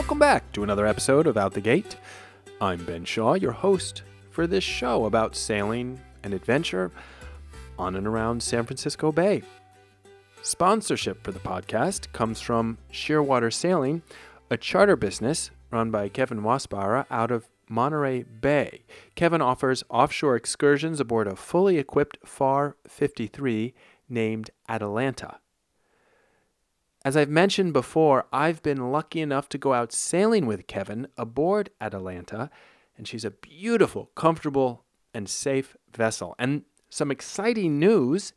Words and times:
Welcome 0.00 0.18
back 0.18 0.50
to 0.52 0.62
another 0.62 0.86
episode 0.86 1.26
of 1.26 1.36
Out 1.36 1.52
the 1.52 1.60
Gate. 1.60 1.98
I'm 2.58 2.82
Ben 2.86 3.04
Shaw, 3.04 3.34
your 3.34 3.52
host 3.52 4.02
for 4.30 4.46
this 4.46 4.64
show 4.64 5.04
about 5.04 5.36
sailing 5.36 6.00
and 6.24 6.32
adventure 6.32 6.90
on 7.78 7.94
and 7.94 8.06
around 8.06 8.42
San 8.42 8.64
Francisco 8.64 9.12
Bay. 9.12 9.42
Sponsorship 10.40 11.22
for 11.22 11.32
the 11.32 11.38
podcast 11.38 12.10
comes 12.14 12.40
from 12.40 12.78
Shearwater 12.90 13.52
Sailing, 13.52 14.00
a 14.48 14.56
charter 14.56 14.96
business 14.96 15.50
run 15.70 15.90
by 15.90 16.08
Kevin 16.08 16.40
Wasbara 16.40 17.04
out 17.10 17.30
of 17.30 17.50
Monterey 17.68 18.22
Bay. 18.22 18.84
Kevin 19.16 19.42
offers 19.42 19.84
offshore 19.90 20.34
excursions 20.34 20.98
aboard 20.98 21.26
a 21.26 21.36
fully 21.36 21.76
equipped 21.76 22.16
FAR 22.24 22.74
53 22.88 23.74
named 24.08 24.50
Atalanta. 24.66 25.40
As 27.02 27.16
I've 27.16 27.30
mentioned 27.30 27.72
before, 27.72 28.26
I've 28.32 28.62
been 28.62 28.92
lucky 28.92 29.20
enough 29.20 29.48
to 29.50 29.58
go 29.58 29.72
out 29.72 29.92
sailing 29.92 30.46
with 30.46 30.66
Kevin 30.66 31.08
aboard 31.16 31.70
Atalanta, 31.80 32.50
and 32.96 33.08
she's 33.08 33.24
a 33.24 33.30
beautiful, 33.30 34.10
comfortable, 34.14 34.84
and 35.14 35.28
safe 35.28 35.76
vessel. 35.94 36.34
And 36.38 36.64
some 36.90 37.10
exciting 37.10 37.78
news 37.78 38.34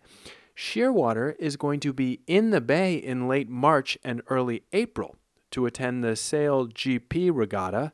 Shearwater 0.56 1.36
is 1.40 1.58
going 1.58 1.80
to 1.82 1.94
be 1.94 2.22
in 2.28 2.52
the 2.52 2.62
bay 2.62 2.96
in 2.96 3.28
late 3.28 3.50
March 3.50 3.98
and 4.04 4.22
early 4.28 4.64
April 4.72 5.18
to 5.52 5.66
attend 5.66 6.04
the 6.04 6.16
Sail 6.16 6.68
GP 6.68 7.32
regatta 7.34 7.92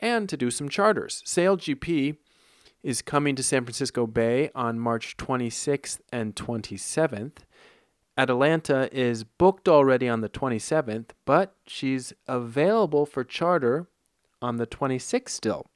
and 0.00 0.28
to 0.28 0.36
do 0.36 0.50
some 0.50 0.68
charters. 0.68 1.22
Sail 1.24 1.56
GP 1.56 2.16
is 2.82 3.00
coming 3.00 3.34
to 3.36 3.42
San 3.42 3.64
Francisco 3.64 4.06
Bay 4.06 4.50
on 4.54 4.78
March 4.78 5.16
26th 5.16 6.00
and 6.12 6.34
27th. 6.34 7.38
Atalanta 8.16 8.88
is 8.92 9.24
booked 9.24 9.68
already 9.68 10.08
on 10.08 10.20
the 10.20 10.28
27th, 10.28 11.10
but 11.24 11.54
she's 11.66 12.12
available 12.28 13.06
for 13.06 13.24
charter 13.24 13.88
on 14.40 14.56
the 14.56 14.66
26th 14.66 15.30
still. 15.30 15.66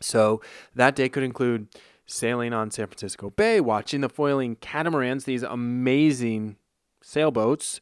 So 0.00 0.40
that 0.74 0.96
day 0.96 1.08
could 1.08 1.22
include 1.22 1.68
sailing 2.06 2.52
on 2.52 2.70
San 2.70 2.86
Francisco 2.86 3.30
Bay, 3.30 3.60
watching 3.60 4.00
the 4.00 4.08
foiling 4.08 4.56
catamarans, 4.56 5.24
these 5.24 5.42
amazing 5.42 6.56
sailboats. 7.02 7.80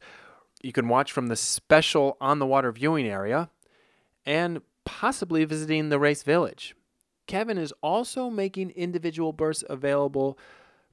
You 0.61 0.71
can 0.71 0.87
watch 0.87 1.11
from 1.11 1.27
the 1.27 1.35
special 1.35 2.17
on 2.21 2.39
the 2.39 2.45
water 2.45 2.71
viewing 2.71 3.07
area 3.07 3.49
and 4.25 4.61
possibly 4.85 5.45
visiting 5.45 5.89
the 5.89 5.99
race 5.99 6.23
village. 6.23 6.75
Kevin 7.27 7.57
is 7.57 7.73
also 7.81 8.29
making 8.29 8.71
individual 8.71 9.31
berths 9.31 9.63
available 9.69 10.37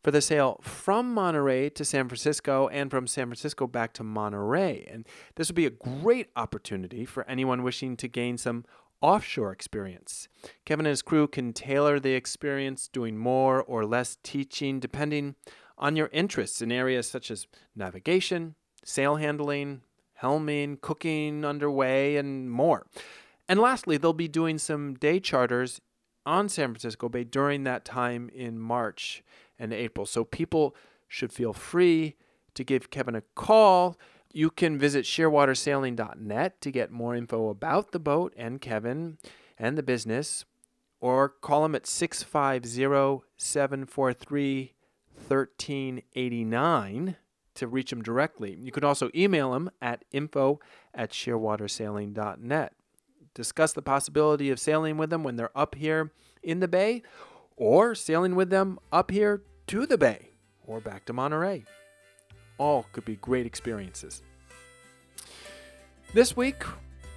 for 0.08 0.12
the 0.12 0.22
sail 0.22 0.58
from 0.62 1.12
Monterey 1.12 1.68
to 1.68 1.84
San 1.84 2.08
Francisco 2.08 2.66
and 2.68 2.90
from 2.90 3.06
San 3.06 3.26
Francisco 3.26 3.66
back 3.66 3.92
to 3.92 4.02
Monterey. 4.02 4.88
And 4.90 5.06
this 5.34 5.50
would 5.50 5.54
be 5.54 5.66
a 5.66 5.70
great 5.70 6.28
opportunity 6.34 7.04
for 7.04 7.28
anyone 7.28 7.62
wishing 7.62 7.94
to 7.98 8.08
gain 8.08 8.38
some 8.38 8.64
offshore 9.02 9.52
experience. 9.52 10.26
Kevin 10.64 10.86
and 10.86 10.92
his 10.92 11.02
crew 11.02 11.28
can 11.28 11.52
tailor 11.52 12.00
the 12.00 12.14
experience, 12.14 12.88
doing 12.88 13.18
more 13.18 13.62
or 13.62 13.84
less 13.84 14.16
teaching 14.22 14.80
depending 14.80 15.34
on 15.76 15.94
your 15.94 16.08
interests 16.10 16.62
in 16.62 16.72
areas 16.72 17.06
such 17.06 17.30
as 17.30 17.46
navigation, 17.76 18.54
sail 18.82 19.16
handling, 19.16 19.82
helming, 20.22 20.80
cooking 20.80 21.44
underway, 21.44 22.16
and 22.16 22.50
more. 22.50 22.86
And 23.46 23.60
lastly, 23.60 23.98
they'll 23.98 24.14
be 24.14 24.26
doing 24.26 24.56
some 24.56 24.94
day 24.94 25.20
charters 25.20 25.82
on 26.24 26.48
San 26.48 26.70
Francisco 26.70 27.10
Bay 27.10 27.24
during 27.24 27.64
that 27.64 27.84
time 27.84 28.30
in 28.34 28.58
March 28.58 29.22
and 29.58 29.72
April. 29.72 30.06
So 30.06 30.24
people 30.24 30.74
should 31.06 31.32
feel 31.32 31.52
free 31.52 32.16
to 32.54 32.64
give 32.64 32.90
Kevin 32.90 33.14
a 33.14 33.22
call. 33.34 33.98
You 34.32 34.50
can 34.50 34.78
visit 34.78 35.04
shearwatersailing.net 35.04 36.60
to 36.60 36.70
get 36.70 36.90
more 36.90 37.14
info 37.14 37.48
about 37.48 37.92
the 37.92 37.98
boat 37.98 38.34
and 38.36 38.60
Kevin 38.60 39.18
and 39.58 39.76
the 39.76 39.82
business, 39.82 40.44
or 41.00 41.28
call 41.28 41.64
him 41.64 41.74
at 41.74 41.86
650 41.86 43.24
743 43.36 44.74
1389 45.26 47.16
to 47.54 47.66
reach 47.66 47.92
him 47.92 48.02
directly. 48.02 48.56
You 48.60 48.70
can 48.70 48.84
also 48.84 49.10
email 49.14 49.54
him 49.54 49.68
at 49.82 50.04
info 50.12 50.60
at 50.94 51.10
shearwatersailing.net 51.10 52.72
discuss 53.38 53.72
the 53.72 53.80
possibility 53.80 54.50
of 54.50 54.58
sailing 54.58 54.96
with 54.96 55.10
them 55.10 55.22
when 55.22 55.36
they're 55.36 55.56
up 55.56 55.76
here 55.76 56.10
in 56.42 56.58
the 56.58 56.66
bay 56.66 57.02
or 57.58 57.94
sailing 57.94 58.34
with 58.34 58.50
them 58.50 58.78
up 58.92 59.10
here 59.10 59.42
to 59.66 59.84
the 59.84 59.98
bay 59.98 60.30
or 60.66 60.80
back 60.80 61.04
to 61.04 61.12
Monterey. 61.12 61.64
All 62.56 62.86
could 62.92 63.04
be 63.04 63.16
great 63.16 63.46
experiences. 63.46 64.22
This 66.14 66.36
week, 66.36 66.62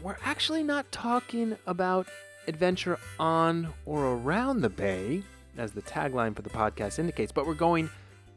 we're 0.02 0.18
actually 0.24 0.63
not 0.63 0.91
talking 0.91 1.56
about 1.66 2.07
adventure 2.47 2.97
on 3.19 3.74
or 3.85 4.16
around 4.16 4.62
the 4.62 4.69
bay, 4.69 5.24
as 5.57 5.72
the 5.72 5.81
tagline 5.81 6.35
for 6.35 6.41
the 6.41 6.50
podcast 6.50 7.00
indicates, 7.00 7.31
but 7.31 7.46
we're 7.46 7.53
going 7.53 7.90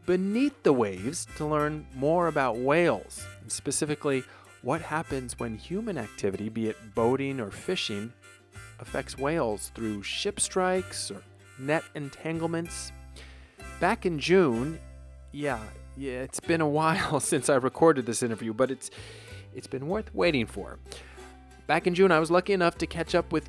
beneath 0.06 0.62
the 0.62 0.72
waves 0.72 1.26
to 1.36 1.46
learn 1.46 1.86
more 1.94 2.28
about 2.28 2.58
whales, 2.58 3.26
and 3.40 3.50
specifically 3.50 4.22
what 4.62 4.80
happens 4.80 5.38
when 5.38 5.56
human 5.56 5.98
activity, 5.98 6.48
be 6.48 6.68
it 6.68 6.76
boating 6.94 7.40
or 7.40 7.50
fishing, 7.50 8.12
affects 8.78 9.18
whales 9.18 9.72
through 9.74 10.02
ship 10.02 10.38
strikes 10.40 11.10
or 11.10 11.22
net 11.58 11.84
entanglements. 11.94 12.92
Back 13.80 14.06
in 14.06 14.18
June, 14.18 14.78
yeah, 15.32 15.60
yeah, 15.96 16.22
it's 16.22 16.40
been 16.40 16.60
a 16.60 16.68
while 16.68 17.20
since 17.20 17.48
I 17.48 17.56
recorded 17.56 18.06
this 18.06 18.22
interview, 18.22 18.52
but 18.52 18.70
it's 18.70 18.90
it's 19.54 19.66
been 19.66 19.88
worth 19.88 20.14
waiting 20.14 20.46
for. 20.46 20.78
Back 21.66 21.86
in 21.86 21.94
June, 21.94 22.12
I 22.12 22.18
was 22.18 22.30
lucky 22.30 22.52
enough 22.52 22.76
to 22.78 22.86
catch 22.86 23.14
up 23.14 23.32
with 23.32 23.48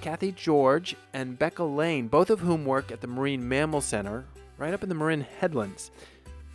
Kathy 0.00 0.32
George 0.32 0.96
and 1.12 1.38
Becca 1.38 1.64
Lane, 1.64 2.08
both 2.08 2.30
of 2.30 2.40
whom 2.40 2.64
work 2.64 2.90
at 2.90 3.00
the 3.00 3.06
Marine 3.06 3.48
Mammal 3.48 3.80
Center 3.80 4.24
right 4.58 4.74
up 4.74 4.82
in 4.82 4.88
the 4.88 4.94
Marin 4.94 5.26
Headlands. 5.40 5.90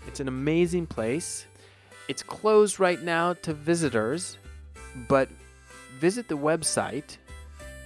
It's 0.08 0.20
an 0.20 0.28
amazing 0.28 0.88
place. 0.88 1.46
It's 2.08 2.24
closed 2.24 2.80
right 2.80 3.00
now 3.02 3.34
to 3.34 3.54
visitors, 3.54 4.38
but 5.08 5.30
visit 6.00 6.28
the 6.28 6.38
website 6.38 7.18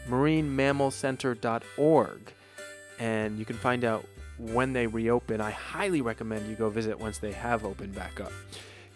marinemammalcenter.org 0.07 2.33
and 2.99 3.37
you 3.37 3.45
can 3.45 3.57
find 3.57 3.83
out 3.83 4.05
when 4.37 4.73
they 4.73 4.87
reopen. 4.87 5.41
I 5.41 5.51
highly 5.51 6.01
recommend 6.01 6.49
you 6.49 6.55
go 6.55 6.69
visit 6.69 6.99
once 6.99 7.17
they 7.17 7.31
have 7.31 7.65
opened 7.65 7.95
back 7.95 8.19
up. 8.19 8.31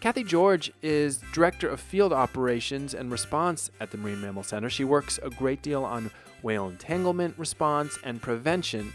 Kathy 0.00 0.24
George 0.24 0.72
is 0.82 1.20
Director 1.32 1.68
of 1.68 1.78
Field 1.78 2.12
Operations 2.12 2.94
and 2.94 3.12
Response 3.12 3.70
at 3.80 3.90
the 3.90 3.98
Marine 3.98 4.20
Mammal 4.20 4.42
Center. 4.42 4.70
She 4.70 4.84
works 4.84 5.20
a 5.22 5.28
great 5.28 5.62
deal 5.62 5.84
on 5.84 6.10
whale 6.42 6.68
entanglement 6.68 7.38
response 7.38 7.98
and 8.02 8.20
prevention. 8.20 8.92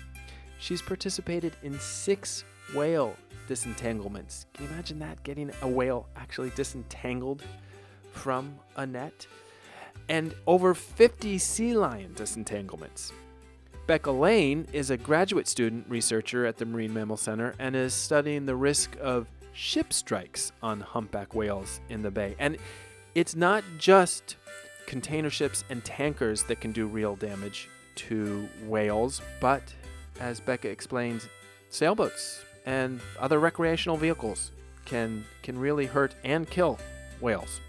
She's 0.57 0.81
participated 0.81 1.55
in 1.61 1.79
six 1.79 2.43
whale 2.73 3.15
disentanglements. 3.47 4.47
Can 4.53 4.65
you 4.65 4.71
imagine 4.71 4.97
that? 4.99 5.21
Getting 5.21 5.51
a 5.61 5.67
whale 5.67 6.07
actually 6.15 6.49
disentangled 6.51 7.43
from 8.11 8.55
a 8.75 8.87
net? 8.87 9.27
And 10.09 10.33
over 10.47 10.73
50 10.73 11.37
sea 11.37 11.77
lion 11.77 12.13
disentanglements. 12.15 13.11
Becca 13.87 14.09
Lane 14.09 14.65
is 14.73 14.89
a 14.89 14.97
graduate 14.97 15.47
student 15.47 15.85
researcher 15.87 16.47
at 16.47 16.57
the 16.57 16.65
Marine 16.65 16.91
Mammal 16.91 17.17
Center 17.17 17.53
and 17.59 17.75
is 17.75 17.93
studying 17.93 18.47
the 18.47 18.55
risk 18.55 18.97
of 18.99 19.27
ship 19.53 19.93
strikes 19.93 20.51
on 20.63 20.81
humpback 20.81 21.35
whales 21.35 21.79
in 21.89 22.01
the 22.01 22.09
bay. 22.09 22.35
And 22.39 22.57
it's 23.13 23.35
not 23.35 23.63
just 23.77 24.37
container 24.87 25.29
ships 25.29 25.63
and 25.69 25.85
tankers 25.85 26.41
that 26.43 26.61
can 26.61 26.71
do 26.71 26.87
real 26.87 27.15
damage 27.15 27.69
to 27.95 28.49
whales, 28.65 29.21
but 29.39 29.61
as 30.19 30.39
Becca 30.39 30.67
explains, 30.67 31.29
sailboats 31.69 32.43
and 32.65 32.99
other 33.19 33.39
recreational 33.39 33.97
vehicles 33.97 34.51
can 34.85 35.23
can 35.43 35.59
really 35.59 35.85
hurt 35.85 36.15
and 36.23 36.49
kill 36.49 36.79
whales. 37.21 37.61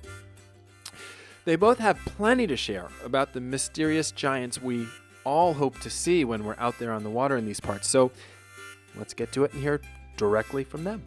They 1.44 1.56
both 1.56 1.78
have 1.78 1.98
plenty 1.98 2.46
to 2.46 2.56
share 2.56 2.88
about 3.04 3.34
the 3.34 3.40
mysterious 3.40 4.10
giants 4.12 4.60
we 4.60 4.88
all 5.26 5.52
hope 5.52 5.78
to 5.80 5.90
see 5.90 6.24
when 6.24 6.44
we're 6.44 6.56
out 6.58 6.78
there 6.78 6.92
on 6.92 7.02
the 7.02 7.10
water 7.10 7.36
in 7.36 7.44
these 7.44 7.58
parts. 7.58 7.88
So 7.88 8.12
let's 8.94 9.12
get 9.12 9.32
to 9.32 9.42
it 9.42 9.52
and 9.52 9.60
hear 9.60 9.80
directly 10.16 10.62
from 10.62 10.84
them. 10.84 11.02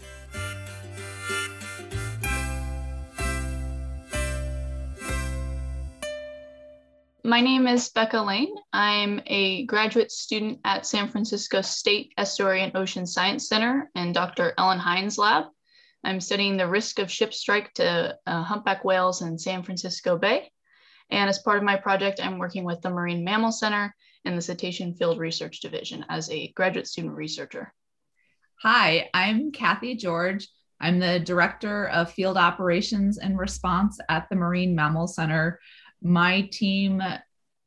My 7.24 7.42
name 7.42 7.68
is 7.68 7.89
Becca 7.89 8.21
Lane. 8.21 8.54
I'm 8.74 9.21
a 9.27 9.66
graduate 9.68 10.12
student 10.12 10.60
at 10.66 10.86
San 10.86 11.07
Francisco 11.07 11.62
State 11.62 12.12
Estuary 12.18 12.71
Ocean 12.75 13.06
Science 13.06 13.48
Center 13.48 13.89
and 13.95 14.13
Dr. 14.13 14.54
Ellen 14.57 14.80
Hines 14.80 15.18
Lab. 15.18 15.45
I'm 16.04 16.19
studying 16.21 16.57
the 16.57 16.68
risk 16.68 17.00
of 17.00 17.12
ship 17.12 17.33
strike 17.33 17.74
to 17.75 18.18
uh, 18.25 18.44
humpback 18.44 18.83
whales 18.83 19.21
in 19.21 19.38
San 19.38 19.63
Francisco 19.63 20.18
Bay. 20.18 20.50
And 21.10 21.30
as 21.30 21.39
part 21.39 21.57
of 21.57 21.63
my 21.63 21.75
project, 21.75 22.19
I'm 22.24 22.38
working 22.38 22.63
with 22.63 22.81
the 22.81 22.89
Marine 22.89 23.24
Mammal 23.24 23.51
Center 23.51 23.95
and 24.25 24.38
the 24.38 24.42
Cetacean 24.42 24.94
Field 24.95 25.19
Research 25.19 25.60
Division 25.60 26.06
as 26.10 26.30
a 26.30 26.51
graduate 26.54 26.88
student 26.88 27.16
researcher. 27.16 27.74
Hi, 28.62 29.10
I'm 29.13 29.51
Kathy 29.51 29.95
George. 29.95 30.48
I'm 30.81 31.00
the 31.00 31.19
Director 31.19 31.88
of 31.89 32.12
Field 32.12 32.38
Operations 32.38 33.18
and 33.18 33.38
Response 33.38 34.00
at 34.10 34.27
the 34.30 34.36
Marine 34.36 34.75
Mammal 34.75 35.07
Center 35.07 35.60
My 36.01 36.42
team 36.51 37.01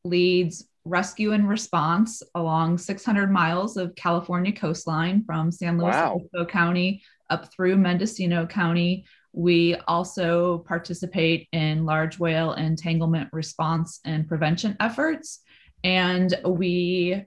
leads 0.04 0.66
rescue 0.84 1.32
and 1.32 1.48
response 1.48 2.22
along 2.34 2.78
600 2.78 3.30
miles 3.30 3.76
of 3.76 3.94
California 3.94 4.52
coastline 4.52 5.24
from 5.24 5.52
San 5.52 5.78
Luis 5.78 5.94
wow. 5.94 6.14
Obispo 6.14 6.44
County 6.44 7.02
up 7.30 7.52
through 7.52 7.76
Mendocino 7.76 8.46
County. 8.46 9.04
We 9.32 9.76
also 9.88 10.58
participate 10.58 11.48
in 11.52 11.86
large 11.86 12.18
whale 12.18 12.52
entanglement 12.54 13.30
response 13.32 14.00
and 14.04 14.28
prevention 14.28 14.76
efforts. 14.80 15.40
And 15.84 16.34
we 16.44 17.24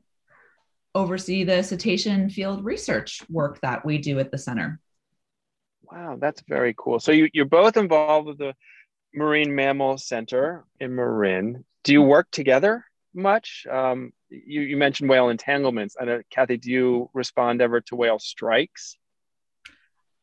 oversee 0.93 1.43
the 1.43 1.61
cetacean 1.61 2.29
field 2.29 2.63
research 2.63 3.21
work 3.29 3.59
that 3.61 3.85
we 3.85 3.97
do 3.97 4.19
at 4.19 4.31
the 4.31 4.37
center. 4.37 4.79
Wow, 5.83 6.17
that's 6.19 6.41
very 6.47 6.73
cool. 6.77 6.99
So 6.99 7.11
you, 7.11 7.29
you're 7.33 7.45
both 7.45 7.77
involved 7.77 8.27
with 8.27 8.37
the 8.37 8.55
Marine 9.13 9.53
Mammal 9.53 9.97
Center 9.97 10.65
in 10.79 10.95
Marin. 10.95 11.63
Do 11.83 11.93
you 11.93 12.01
work 12.01 12.31
together 12.31 12.85
much? 13.13 13.65
Um, 13.69 14.11
you, 14.29 14.61
you 14.61 14.77
mentioned 14.77 15.09
whale 15.09 15.29
entanglements. 15.29 15.95
I 15.99 16.05
know, 16.05 16.21
Kathy, 16.29 16.57
do 16.57 16.71
you 16.71 17.09
respond 17.13 17.61
ever 17.61 17.81
to 17.81 17.95
whale 17.95 18.19
strikes? 18.19 18.97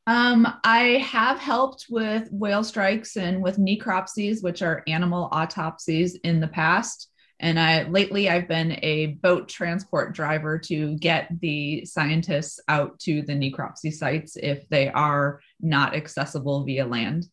Um, 0.07 0.49
I 0.65 0.99
have 1.07 1.39
helped 1.39 1.87
with 1.89 2.29
whale 2.33 2.65
strikes 2.65 3.17
and 3.17 3.41
with 3.41 3.57
necropsies, 3.59 4.43
which 4.43 4.61
are 4.61 4.83
animal 4.89 5.29
autopsies 5.31 6.17
in 6.17 6.41
the 6.41 6.49
past. 6.49 7.09
And 7.43 7.59
I 7.59 7.83
lately 7.89 8.31
I've 8.31 8.47
been 8.47 8.79
a 8.83 9.19
boat 9.21 9.49
transport 9.49 10.15
driver 10.15 10.59
to 10.61 10.97
get 10.97 11.29
the 11.41 11.85
scientists 11.85 12.61
out 12.69 13.01
to 13.01 13.23
the 13.23 13.33
necropsy 13.33 13.93
sites 13.93 14.37
if 14.37 14.69
they 14.69 14.89
are 14.89 15.41
not 15.61 15.97
accessible 15.97 16.65
via 16.65 16.87
land. 16.87 17.27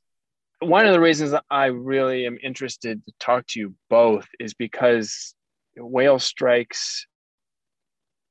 One 0.61 0.87
of 0.87 0.93
the 0.93 0.99
reasons 0.99 1.35
I 1.49 1.65
really 1.67 2.25
am 2.25 2.39
interested 2.43 3.05
to 3.05 3.13
talk 3.19 3.45
to 3.49 3.59
you 3.59 3.75
both 3.89 4.27
is 4.39 4.55
because 4.55 5.35
whale 5.77 6.19
strikes 6.19 7.05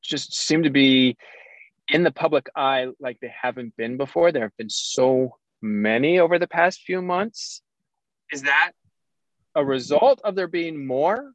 just 0.03 0.35
seem 0.35 0.65
to 0.65 0.71
be 0.71 1.17
in 1.89 2.03
the 2.03 2.11
public 2.11 2.51
eye 2.57 2.89
like 3.01 3.21
they 3.21 3.33
haven't 3.41 3.77
been 3.77 3.97
before. 3.97 4.33
There 4.33 4.43
have 4.43 4.57
been 4.59 4.69
so 4.69 5.37
many 5.63 6.19
over 6.19 6.41
the 6.41 6.49
past 6.49 6.83
few 6.83 7.01
months. 7.01 7.63
Is 8.33 8.43
that 8.43 8.73
a 9.55 9.65
result 9.65 10.21
of 10.25 10.35
there 10.35 10.49
being 10.49 10.87
more, 10.87 11.33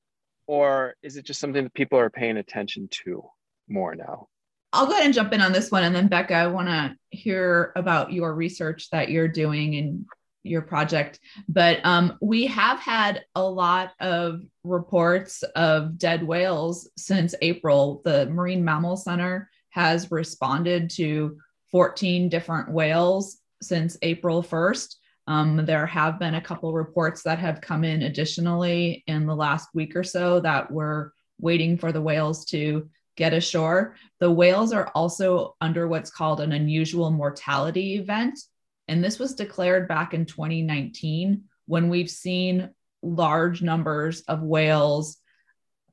or 0.48 0.96
is 1.02 1.18
it 1.18 1.26
just 1.26 1.40
something 1.40 1.64
that 1.64 1.74
people 1.74 2.00
are 2.00 2.10
paying 2.10 2.38
attention 2.38 2.88
to 3.04 3.24
more 3.68 3.96
now? 3.96 4.28
I'll 4.72 4.88
go 4.88 4.94
ahead 4.94 5.06
and 5.06 5.14
jump 5.14 5.34
in 5.34 5.42
on 5.42 5.52
this 5.52 5.70
one. 5.70 5.84
And 5.84 5.96
then, 5.96 6.08
Becca, 6.08 6.34
I 6.34 6.48
want 6.48 6.68
to 6.68 6.96
hear 7.12 7.72
about 7.76 8.12
your 8.12 8.34
research 8.34 8.90
that 8.90 9.10
you're 9.10 9.28
doing 9.28 9.76
and 9.76 10.06
your 10.42 10.64
project. 10.64 11.20
But 11.48 11.80
um, 11.86 12.18
we 12.22 12.48
have 12.48 12.80
had 12.80 13.24
a 13.36 13.44
lot 13.44 13.92
of 14.00 14.42
reports 14.64 15.44
of 15.56 15.98
dead 15.98 16.24
whales 16.24 16.90
since 16.98 17.36
April. 17.42 18.02
The 18.04 18.26
Marine 18.28 18.64
Mammal 18.64 18.98
Center 18.98 19.50
has 19.70 20.12
responded 20.12 20.90
to 20.92 21.38
14 21.72 22.30
different 22.30 22.72
whales 22.72 23.38
since 23.62 23.98
April 24.02 24.44
1st. 24.44 24.96
Um, 25.28 25.66
there 25.66 25.86
have 25.86 26.20
been 26.20 26.36
a 26.36 26.42
couple 26.42 26.74
reports 26.74 27.24
that 27.24 27.40
have 27.40 27.62
come 27.62 27.84
in 27.84 28.04
additionally 28.04 29.04
in 29.08 29.26
the 29.26 29.36
last 29.36 29.70
week 29.74 29.96
or 29.96 30.04
so 30.04 30.40
that 30.42 30.70
we're 30.70 31.12
waiting 31.40 31.78
for 31.78 31.92
the 31.92 32.02
whales 32.02 32.46
to 32.46 32.90
get 33.16 33.34
ashore. 33.34 33.96
The 34.20 34.32
whales 34.32 34.74
are 34.74 34.92
also 34.96 35.56
under 35.62 35.88
what's 35.88 36.12
called 36.12 36.42
an 36.42 36.52
unusual 36.52 37.12
mortality 37.12 37.96
event. 37.96 38.40
And 38.88 39.04
this 39.04 39.20
was 39.20 39.36
declared 39.36 39.88
back 39.88 40.14
in 40.14 40.26
2019 40.26 41.44
when 41.68 41.90
we've 41.90 42.10
seen 42.10 42.72
large 43.02 43.62
numbers 43.62 44.22
of 44.22 44.42
whales 44.42 45.18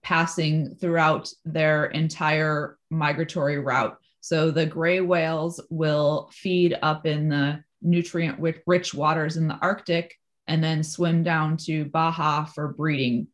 passing 0.02 0.74
throughout 0.76 1.30
their 1.44 1.86
entire 1.86 2.78
migratory 2.90 3.58
route. 3.58 3.96
So 4.20 4.50
the 4.50 4.66
gray 4.66 5.00
whales 5.00 5.60
will 5.70 6.30
feed 6.32 6.76
up 6.82 7.06
in 7.06 7.28
the 7.28 7.62
nutrient 7.82 8.38
rich 8.66 8.94
waters 8.94 9.36
in 9.36 9.48
the 9.48 9.58
Arctic 9.60 10.16
and 10.46 10.62
then 10.62 10.82
swim 10.82 11.22
down 11.22 11.56
to 11.56 11.84
Baja 11.86 12.44
for 12.44 12.68
breeding. 12.68 13.28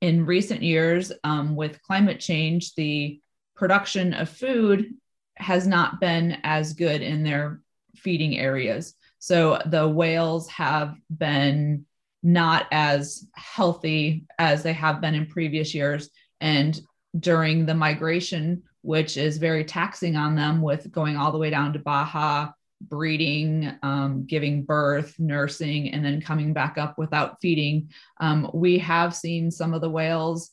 In 0.00 0.26
recent 0.26 0.62
years, 0.62 1.12
um, 1.24 1.56
with 1.56 1.82
climate 1.82 2.20
change, 2.20 2.74
the 2.74 3.20
production 3.54 4.14
of 4.14 4.28
food 4.28 4.94
has 5.36 5.66
not 5.66 6.00
been 6.00 6.38
as 6.44 6.72
good 6.72 7.02
in 7.02 7.22
their 7.22 7.60
feeding 7.96 8.38
areas. 8.38 8.94
So 9.18 9.60
the 9.66 9.88
whales 9.88 10.48
have 10.48 10.94
been 11.10 11.86
not 12.22 12.66
as 12.72 13.26
healthy 13.34 14.26
as 14.38 14.62
they 14.62 14.72
have 14.72 15.00
been 15.00 15.14
in 15.14 15.26
previous 15.26 15.74
years. 15.74 16.10
And 16.40 16.78
during 17.18 17.66
the 17.66 17.74
migration, 17.74 18.62
which 18.82 19.16
is 19.16 19.38
very 19.38 19.64
taxing 19.64 20.16
on 20.16 20.36
them 20.36 20.62
with 20.62 20.90
going 20.92 21.16
all 21.16 21.32
the 21.32 21.38
way 21.38 21.50
down 21.50 21.72
to 21.72 21.78
Baja, 21.78 22.52
breeding, 22.80 23.72
um, 23.82 24.24
giving 24.26 24.64
birth, 24.64 25.14
nursing, 25.18 25.92
and 25.92 26.04
then 26.04 26.20
coming 26.20 26.52
back 26.52 26.78
up 26.78 26.98
without 26.98 27.40
feeding, 27.40 27.88
um, 28.20 28.50
we 28.52 28.78
have 28.78 29.14
seen 29.14 29.50
some 29.50 29.74
of 29.74 29.80
the 29.80 29.90
whales 29.90 30.50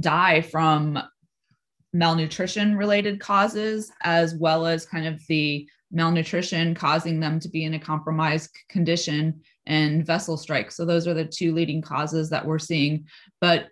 die 0.00 0.40
from 0.40 0.98
malnutrition 1.92 2.76
related 2.76 3.20
causes, 3.20 3.90
as 4.02 4.34
well 4.34 4.66
as 4.66 4.86
kind 4.86 5.06
of 5.06 5.20
the 5.28 5.68
malnutrition 5.92 6.74
causing 6.74 7.20
them 7.20 7.38
to 7.40 7.48
be 7.48 7.64
in 7.64 7.74
a 7.74 7.78
compromised 7.78 8.50
condition 8.68 9.40
and 9.66 10.04
vessel 10.04 10.36
strikes. 10.36 10.76
So 10.76 10.84
those 10.84 11.06
are 11.06 11.14
the 11.14 11.24
two 11.24 11.54
leading 11.54 11.80
causes 11.80 12.30
that 12.30 12.44
we're 12.44 12.58
seeing. 12.58 13.06
But 13.40 13.68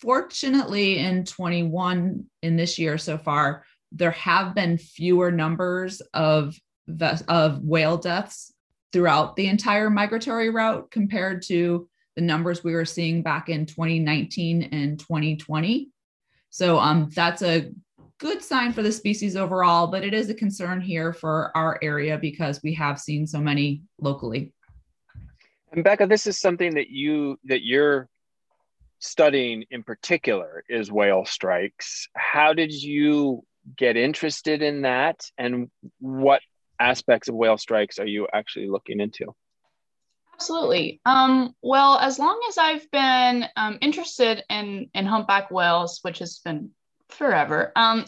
fortunately, 0.00 0.98
in 0.98 1.24
21 1.24 2.24
in 2.42 2.56
this 2.56 2.78
year 2.78 2.98
so 2.98 3.18
far, 3.18 3.64
there 3.90 4.12
have 4.12 4.54
been 4.54 4.78
fewer 4.78 5.30
numbers 5.30 6.00
of 6.14 6.54
of 7.28 7.62
whale 7.62 7.96
deaths 7.96 8.52
throughout 8.92 9.36
the 9.36 9.46
entire 9.46 9.88
migratory 9.88 10.50
route 10.50 10.90
compared 10.90 11.42
to 11.42 11.88
the 12.16 12.22
numbers 12.22 12.62
we 12.62 12.74
were 12.74 12.84
seeing 12.84 13.22
back 13.22 13.48
in 13.48 13.64
2019 13.64 14.64
and 14.64 14.98
2020. 14.98 15.88
So 16.50 16.78
um, 16.78 17.08
that's 17.14 17.42
a 17.42 17.70
good 18.18 18.42
sign 18.42 18.72
for 18.72 18.82
the 18.82 18.92
species 18.92 19.36
overall, 19.36 19.86
but 19.86 20.04
it 20.04 20.12
is 20.12 20.28
a 20.28 20.34
concern 20.34 20.80
here 20.80 21.12
for 21.12 21.50
our 21.56 21.78
area 21.82 22.18
because 22.18 22.62
we 22.62 22.74
have 22.74 23.00
seen 23.00 23.26
so 23.26 23.40
many 23.40 23.82
locally. 24.00 24.52
And 25.72 25.82
Becca, 25.82 26.06
this 26.06 26.26
is 26.26 26.38
something 26.38 26.74
that 26.74 26.90
you 26.90 27.38
that 27.44 27.64
you're 27.64 28.08
studying 28.98 29.64
in 29.70 29.82
particular 29.82 30.62
is 30.68 30.92
whale 30.92 31.24
strikes. 31.24 32.08
How 32.14 32.52
did 32.52 32.72
you 32.72 33.42
get 33.76 33.96
interested 33.96 34.62
in 34.62 34.82
that 34.82 35.24
and 35.38 35.70
what 35.98 36.42
aspects 36.82 37.28
of 37.28 37.34
whale 37.34 37.58
strikes 37.58 37.98
are 37.98 38.06
you 38.06 38.26
actually 38.32 38.68
looking 38.68 39.00
into? 39.00 39.34
Absolutely. 40.34 41.00
Um, 41.06 41.54
well, 41.62 41.98
as 41.98 42.18
long 42.18 42.40
as 42.48 42.58
I've 42.58 42.90
been 42.90 43.46
um, 43.56 43.78
interested 43.80 44.42
in 44.50 44.90
in 44.94 45.06
humpback 45.06 45.50
whales, 45.50 46.00
which 46.02 46.18
has 46.18 46.38
been 46.38 46.70
forever. 47.12 47.72
Um, 47.76 48.04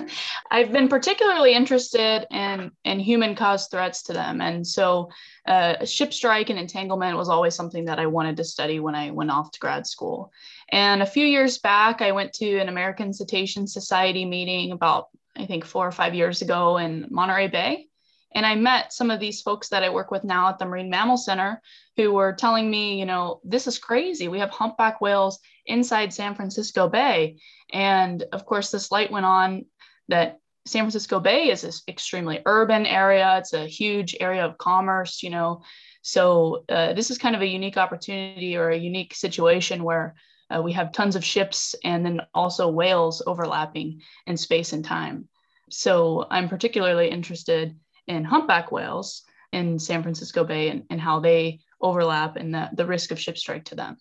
I've 0.50 0.72
been 0.72 0.88
particularly 0.88 1.54
interested 1.54 2.26
in 2.30 2.72
in 2.84 3.00
human 3.00 3.34
caused 3.34 3.70
threats 3.70 4.02
to 4.04 4.12
them, 4.12 4.40
and 4.40 4.66
so 4.66 5.08
uh, 5.46 5.84
ship 5.84 6.12
strike 6.12 6.50
and 6.50 6.58
entanglement 6.58 7.16
was 7.16 7.28
always 7.28 7.54
something 7.54 7.86
that 7.86 7.98
I 7.98 8.06
wanted 8.06 8.36
to 8.36 8.44
study 8.44 8.80
when 8.80 8.94
I 8.94 9.10
went 9.10 9.30
off 9.30 9.50
to 9.52 9.60
grad 9.60 9.86
school. 9.86 10.32
And 10.70 11.02
a 11.02 11.06
few 11.06 11.24
years 11.24 11.58
back, 11.58 12.02
I 12.02 12.12
went 12.12 12.32
to 12.34 12.58
an 12.58 12.68
American 12.68 13.12
Cetacean 13.12 13.66
Society 13.66 14.24
meeting 14.24 14.72
about 14.72 15.08
I 15.36 15.46
think 15.46 15.64
four 15.64 15.86
or 15.86 15.92
five 15.92 16.14
years 16.14 16.42
ago 16.42 16.78
in 16.78 17.06
Monterey 17.10 17.48
Bay. 17.48 17.86
And 18.32 18.44
I 18.44 18.54
met 18.54 18.92
some 18.92 19.10
of 19.10 19.20
these 19.20 19.40
folks 19.40 19.70
that 19.70 19.82
I 19.82 19.88
work 19.88 20.10
with 20.10 20.24
now 20.24 20.48
at 20.48 20.58
the 20.58 20.66
Marine 20.66 20.90
Mammal 20.90 21.16
Center 21.16 21.62
who 21.96 22.12
were 22.12 22.32
telling 22.32 22.70
me, 22.70 22.98
you 22.98 23.06
know, 23.06 23.40
this 23.44 23.66
is 23.66 23.78
crazy. 23.78 24.28
We 24.28 24.38
have 24.40 24.50
humpback 24.50 25.00
whales 25.00 25.38
inside 25.66 26.12
San 26.12 26.34
Francisco 26.34 26.88
Bay. 26.88 27.38
And 27.72 28.22
of 28.32 28.44
course, 28.44 28.70
this 28.70 28.90
light 28.90 29.10
went 29.10 29.26
on 29.26 29.64
that 30.08 30.38
San 30.66 30.82
Francisco 30.82 31.18
Bay 31.18 31.50
is 31.50 31.62
this 31.62 31.82
extremely 31.88 32.40
urban 32.44 32.84
area. 32.84 33.38
It's 33.38 33.54
a 33.54 33.66
huge 33.66 34.16
area 34.20 34.44
of 34.44 34.58
commerce, 34.58 35.22
you 35.22 35.30
know. 35.30 35.62
So 36.02 36.64
uh, 36.68 36.92
this 36.92 37.10
is 37.10 37.18
kind 37.18 37.34
of 37.34 37.42
a 37.42 37.46
unique 37.46 37.76
opportunity 37.76 38.56
or 38.56 38.68
a 38.68 38.76
unique 38.76 39.14
situation 39.14 39.82
where 39.82 40.14
uh, 40.54 40.60
we 40.62 40.72
have 40.72 40.92
tons 40.92 41.16
of 41.16 41.24
ships 41.24 41.74
and 41.84 42.04
then 42.04 42.20
also 42.34 42.68
whales 42.68 43.22
overlapping 43.26 44.02
in 44.26 44.36
space 44.36 44.72
and 44.72 44.84
time. 44.84 45.28
So 45.70 46.26
I'm 46.30 46.48
particularly 46.48 47.08
interested 47.08 47.76
in 48.08 48.24
humpback 48.24 48.72
whales 48.72 49.22
in 49.52 49.78
San 49.78 50.02
Francisco 50.02 50.44
Bay 50.44 50.70
and, 50.70 50.84
and 50.90 51.00
how 51.00 51.20
they 51.20 51.60
overlap 51.80 52.36
and 52.36 52.52
the, 52.52 52.68
the 52.72 52.86
risk 52.86 53.12
of 53.12 53.20
ship 53.20 53.38
strike 53.38 53.66
to 53.66 53.74
them. 53.74 53.96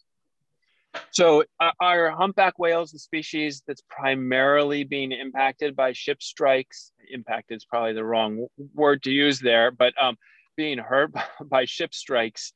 So, 1.11 1.43
are 1.79 2.11
humpback 2.11 2.57
whales 2.57 2.91
the 2.91 2.97
species 2.97 3.61
that's 3.67 3.83
primarily 3.89 4.83
being 4.83 5.11
impacted 5.11 5.75
by 5.75 5.93
ship 5.93 6.23
strikes? 6.23 6.91
Impacted 7.11 7.57
is 7.57 7.65
probably 7.65 7.93
the 7.93 8.03
wrong 8.03 8.47
word 8.73 9.03
to 9.03 9.11
use 9.11 9.39
there, 9.39 9.69
but 9.69 9.93
um, 10.01 10.17
being 10.55 10.79
hurt 10.79 11.11
by 11.45 11.65
ship 11.65 11.93
strikes 11.93 12.53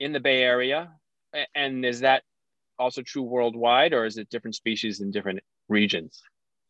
in 0.00 0.12
the 0.12 0.20
Bay 0.20 0.42
Area. 0.42 0.90
And 1.54 1.84
is 1.84 2.00
that 2.00 2.24
also 2.78 3.02
true 3.02 3.22
worldwide, 3.22 3.92
or 3.92 4.04
is 4.04 4.16
it 4.16 4.30
different 4.30 4.56
species 4.56 5.00
in 5.00 5.12
different 5.12 5.40
regions? 5.68 6.20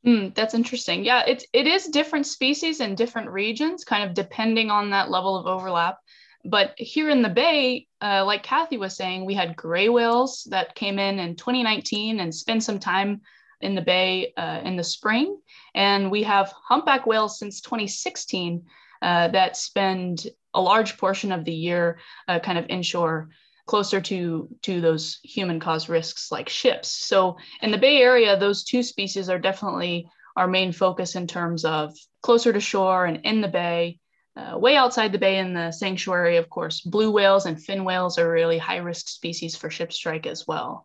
Mm, 0.06 0.34
that's 0.34 0.54
interesting. 0.54 1.04
Yeah, 1.04 1.24
it, 1.26 1.44
it 1.52 1.66
is 1.66 1.86
different 1.86 2.26
species 2.26 2.80
in 2.80 2.94
different 2.94 3.30
regions, 3.30 3.84
kind 3.84 4.02
of 4.02 4.14
depending 4.14 4.70
on 4.70 4.90
that 4.90 5.10
level 5.10 5.36
of 5.36 5.46
overlap. 5.46 5.98
But 6.44 6.72
here 6.78 7.10
in 7.10 7.20
the 7.20 7.28
Bay, 7.28 7.86
uh, 8.00 8.24
like 8.24 8.42
Kathy 8.42 8.78
was 8.78 8.96
saying, 8.96 9.26
we 9.26 9.34
had 9.34 9.56
gray 9.56 9.90
whales 9.90 10.46
that 10.50 10.74
came 10.74 10.98
in 10.98 11.18
in 11.18 11.36
2019 11.36 12.20
and 12.20 12.34
spent 12.34 12.62
some 12.62 12.78
time 12.78 13.20
in 13.60 13.74
the 13.74 13.82
Bay 13.82 14.32
uh, 14.38 14.60
in 14.64 14.76
the 14.76 14.84
spring. 14.84 15.38
And 15.74 16.10
we 16.10 16.22
have 16.22 16.52
humpback 16.64 17.06
whales 17.06 17.38
since 17.38 17.60
2016 17.60 18.62
uh, 19.02 19.28
that 19.28 19.56
spend 19.56 20.26
a 20.54 20.62
large 20.62 20.96
portion 20.96 21.30
of 21.30 21.44
the 21.44 21.52
year 21.52 21.98
uh, 22.26 22.38
kind 22.38 22.56
of 22.56 22.66
inshore 22.70 23.28
closer 23.70 24.00
to 24.00 24.48
to 24.62 24.80
those 24.80 25.20
human 25.22 25.60
caused 25.60 25.88
risks 25.88 26.32
like 26.32 26.48
ships. 26.48 26.88
So 26.88 27.36
in 27.62 27.70
the 27.70 27.78
bay 27.78 27.98
area 27.98 28.36
those 28.36 28.64
two 28.64 28.82
species 28.82 29.30
are 29.30 29.38
definitely 29.38 30.08
our 30.36 30.48
main 30.48 30.72
focus 30.72 31.14
in 31.14 31.28
terms 31.28 31.64
of 31.64 31.94
closer 32.20 32.52
to 32.52 32.58
shore 32.58 33.06
and 33.06 33.20
in 33.22 33.40
the 33.40 33.54
bay 33.60 34.00
uh, 34.36 34.58
way 34.58 34.74
outside 34.74 35.12
the 35.12 35.24
bay 35.26 35.38
in 35.38 35.54
the 35.54 35.70
sanctuary 35.70 36.36
of 36.36 36.50
course. 36.50 36.80
Blue 36.80 37.12
whales 37.12 37.46
and 37.46 37.62
fin 37.62 37.84
whales 37.84 38.18
are 38.18 38.28
really 38.28 38.58
high 38.58 38.78
risk 38.78 39.08
species 39.08 39.54
for 39.54 39.70
ship 39.70 39.92
strike 39.92 40.26
as 40.26 40.48
well. 40.48 40.84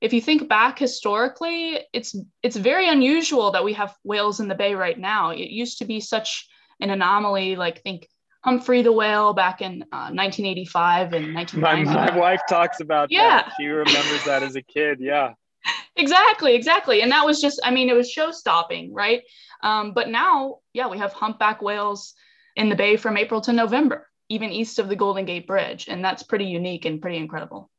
If 0.00 0.14
you 0.14 0.22
think 0.22 0.48
back 0.48 0.78
historically 0.78 1.80
it's 1.92 2.16
it's 2.42 2.56
very 2.56 2.88
unusual 2.88 3.50
that 3.50 3.64
we 3.64 3.74
have 3.74 3.94
whales 4.04 4.40
in 4.40 4.48
the 4.48 4.62
bay 4.62 4.74
right 4.74 4.98
now. 4.98 5.30
It 5.32 5.50
used 5.50 5.78
to 5.80 5.84
be 5.84 6.00
such 6.00 6.48
an 6.80 6.88
anomaly 6.88 7.56
like 7.56 7.82
think 7.82 8.08
Humphrey 8.44 8.82
the 8.82 8.92
whale 8.92 9.32
back 9.32 9.62
in 9.62 9.82
uh, 9.92 10.10
1985 10.10 11.12
and 11.12 11.34
1990. 11.34 11.90
My, 11.90 12.10
my 12.10 12.18
wife 12.18 12.40
talks 12.48 12.80
about 12.80 13.10
yeah. 13.10 13.42
that. 13.42 13.52
She 13.58 13.66
remembers 13.66 14.24
that 14.24 14.42
as 14.42 14.56
a 14.56 14.62
kid. 14.62 14.98
Yeah. 15.00 15.34
exactly, 15.96 16.54
exactly. 16.54 17.02
And 17.02 17.12
that 17.12 17.24
was 17.24 17.40
just, 17.40 17.60
I 17.62 17.70
mean, 17.70 17.88
it 17.88 17.94
was 17.94 18.10
show 18.10 18.32
stopping, 18.32 18.92
right? 18.92 19.22
Um, 19.62 19.92
but 19.94 20.08
now, 20.08 20.58
yeah, 20.72 20.88
we 20.88 20.98
have 20.98 21.12
humpback 21.12 21.62
whales 21.62 22.14
in 22.56 22.68
the 22.68 22.74
bay 22.74 22.96
from 22.96 23.16
April 23.16 23.40
to 23.42 23.52
November, 23.52 24.08
even 24.28 24.50
east 24.50 24.80
of 24.80 24.88
the 24.88 24.96
Golden 24.96 25.24
Gate 25.24 25.46
Bridge. 25.46 25.86
And 25.88 26.04
that's 26.04 26.24
pretty 26.24 26.46
unique 26.46 26.84
and 26.84 27.00
pretty 27.00 27.18
incredible. 27.18 27.70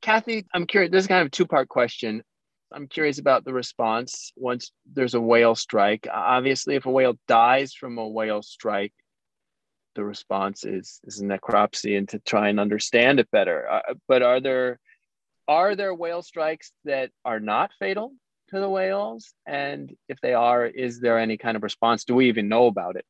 Kathy, 0.00 0.44
I'm 0.52 0.66
curious. 0.66 0.90
This 0.90 1.04
is 1.04 1.08
kind 1.08 1.20
of 1.20 1.28
a 1.28 1.30
two 1.30 1.46
part 1.46 1.68
question. 1.68 2.24
I'm 2.72 2.88
curious 2.88 3.18
about 3.18 3.44
the 3.44 3.52
response 3.52 4.32
once 4.34 4.72
there's 4.92 5.14
a 5.14 5.20
whale 5.20 5.54
strike. 5.54 6.08
Obviously, 6.12 6.74
if 6.74 6.86
a 6.86 6.90
whale 6.90 7.16
dies 7.28 7.74
from 7.74 7.98
a 7.98 8.08
whale 8.08 8.42
strike, 8.42 8.92
the 9.94 10.04
response 10.04 10.64
is 10.64 11.00
is 11.04 11.22
necropsy 11.22 11.96
and 11.96 12.08
to 12.10 12.18
try 12.20 12.48
and 12.48 12.58
understand 12.60 13.20
it 13.20 13.30
better. 13.30 13.68
Uh, 13.70 13.94
but 14.08 14.22
are 14.22 14.40
there 14.40 14.78
are 15.48 15.74
there 15.74 15.94
whale 15.94 16.22
strikes 16.22 16.72
that 16.84 17.10
are 17.24 17.40
not 17.40 17.72
fatal 17.78 18.12
to 18.48 18.60
the 18.60 18.68
whales? 18.68 19.32
And 19.46 19.94
if 20.08 20.20
they 20.20 20.34
are, 20.34 20.66
is 20.66 21.00
there 21.00 21.18
any 21.18 21.36
kind 21.36 21.56
of 21.56 21.62
response? 21.62 22.04
Do 22.04 22.14
we 22.14 22.28
even 22.28 22.48
know 22.48 22.66
about 22.66 22.96
it? 22.96 23.04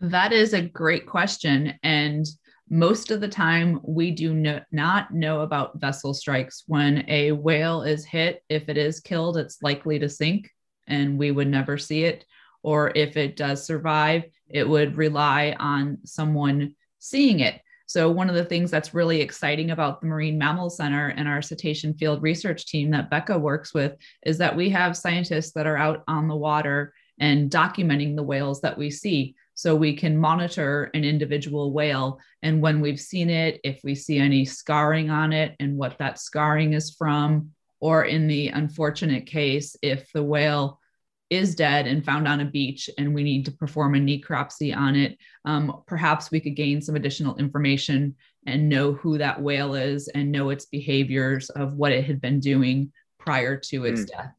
That 0.00 0.32
is 0.32 0.52
a 0.52 0.60
great 0.60 1.06
question. 1.06 1.74
And 1.82 2.26
most 2.68 3.10
of 3.10 3.20
the 3.20 3.28
time, 3.28 3.80
we 3.82 4.10
do 4.10 4.34
no, 4.34 4.60
not 4.72 5.14
know 5.14 5.40
about 5.40 5.80
vessel 5.80 6.12
strikes. 6.12 6.64
When 6.66 7.04
a 7.08 7.32
whale 7.32 7.82
is 7.82 8.04
hit, 8.04 8.42
if 8.48 8.68
it 8.68 8.76
is 8.76 9.00
killed, 9.00 9.38
it's 9.38 9.62
likely 9.62 9.98
to 10.00 10.08
sink 10.08 10.50
and 10.86 11.18
we 11.18 11.30
would 11.30 11.48
never 11.48 11.78
see 11.78 12.04
it. 12.04 12.24
Or 12.62 12.92
if 12.94 13.16
it 13.16 13.36
does 13.36 13.64
survive, 13.64 14.24
it 14.48 14.68
would 14.68 14.96
rely 14.96 15.56
on 15.58 15.98
someone 16.04 16.74
seeing 16.98 17.40
it. 17.40 17.60
So, 17.88 18.10
one 18.10 18.28
of 18.28 18.34
the 18.34 18.44
things 18.44 18.70
that's 18.70 18.94
really 18.94 19.20
exciting 19.20 19.70
about 19.70 20.00
the 20.00 20.08
Marine 20.08 20.36
Mammal 20.36 20.70
Center 20.70 21.08
and 21.08 21.28
our 21.28 21.40
cetacean 21.40 21.94
field 21.94 22.20
research 22.20 22.66
team 22.66 22.90
that 22.90 23.10
Becca 23.10 23.38
works 23.38 23.72
with 23.72 23.94
is 24.24 24.38
that 24.38 24.56
we 24.56 24.68
have 24.70 24.96
scientists 24.96 25.52
that 25.52 25.66
are 25.66 25.76
out 25.76 26.02
on 26.08 26.26
the 26.26 26.34
water 26.34 26.92
and 27.20 27.50
documenting 27.50 28.16
the 28.16 28.22
whales 28.22 28.60
that 28.60 28.76
we 28.76 28.90
see. 28.90 29.36
So 29.54 29.74
we 29.74 29.94
can 29.94 30.18
monitor 30.18 30.90
an 30.94 31.04
individual 31.04 31.72
whale. 31.72 32.18
And 32.42 32.60
when 32.60 32.80
we've 32.80 33.00
seen 33.00 33.30
it, 33.30 33.60
if 33.64 33.80
we 33.84 33.94
see 33.94 34.18
any 34.18 34.44
scarring 34.44 35.08
on 35.08 35.32
it 35.32 35.54
and 35.60 35.78
what 35.78 35.96
that 35.98 36.18
scarring 36.18 36.74
is 36.74 36.90
from, 36.90 37.52
or 37.80 38.04
in 38.04 38.26
the 38.26 38.48
unfortunate 38.48 39.26
case, 39.26 39.76
if 39.80 40.10
the 40.12 40.22
whale 40.22 40.80
is 41.30 41.54
dead 41.54 41.86
and 41.86 42.04
found 42.04 42.28
on 42.28 42.40
a 42.40 42.44
beach 42.44 42.88
and 42.98 43.14
we 43.14 43.22
need 43.22 43.44
to 43.44 43.52
perform 43.52 43.94
a 43.94 43.98
necropsy 43.98 44.76
on 44.76 44.94
it, 44.94 45.18
um, 45.44 45.82
perhaps 45.86 46.30
we 46.30 46.40
could 46.40 46.54
gain 46.54 46.80
some 46.80 46.96
additional 46.96 47.36
information 47.36 48.14
and 48.46 48.68
know 48.68 48.92
who 48.92 49.18
that 49.18 49.40
whale 49.40 49.74
is 49.74 50.08
and 50.08 50.30
know 50.30 50.50
its 50.50 50.66
behaviors 50.66 51.50
of 51.50 51.74
what 51.74 51.92
it 51.92 52.04
had 52.04 52.20
been 52.20 52.38
doing 52.38 52.92
prior 53.18 53.56
to 53.56 53.84
its 53.84 54.02
mm. 54.02 54.08
death. 54.08 54.32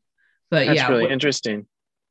But 0.50 0.68
That's 0.68 0.78
yeah, 0.78 0.88
really 0.88 1.12
interesting. 1.12 1.66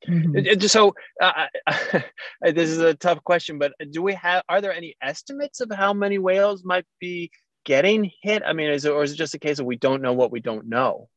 Mm-hmm. 0.06 0.66
So 0.66 0.94
uh, 1.22 1.46
this 2.42 2.70
is 2.70 2.78
a 2.78 2.94
tough 2.94 3.22
question, 3.24 3.58
but 3.58 3.72
do 3.90 4.02
we 4.02 4.14
have? 4.14 4.42
Are 4.48 4.60
there 4.60 4.74
any 4.74 4.94
estimates 5.02 5.60
of 5.60 5.70
how 5.70 5.94
many 5.94 6.18
whales 6.18 6.64
might 6.64 6.84
be 7.00 7.30
getting 7.64 8.10
hit? 8.22 8.42
I 8.44 8.52
mean, 8.52 8.70
is 8.70 8.84
it, 8.84 8.92
or 8.92 9.02
is 9.02 9.12
it 9.12 9.16
just 9.16 9.34
a 9.34 9.38
case 9.38 9.58
of 9.58 9.66
we 9.66 9.76
don't 9.76 10.02
know 10.02 10.12
what 10.12 10.30
we 10.30 10.40
don't 10.40 10.68
know? 10.68 11.08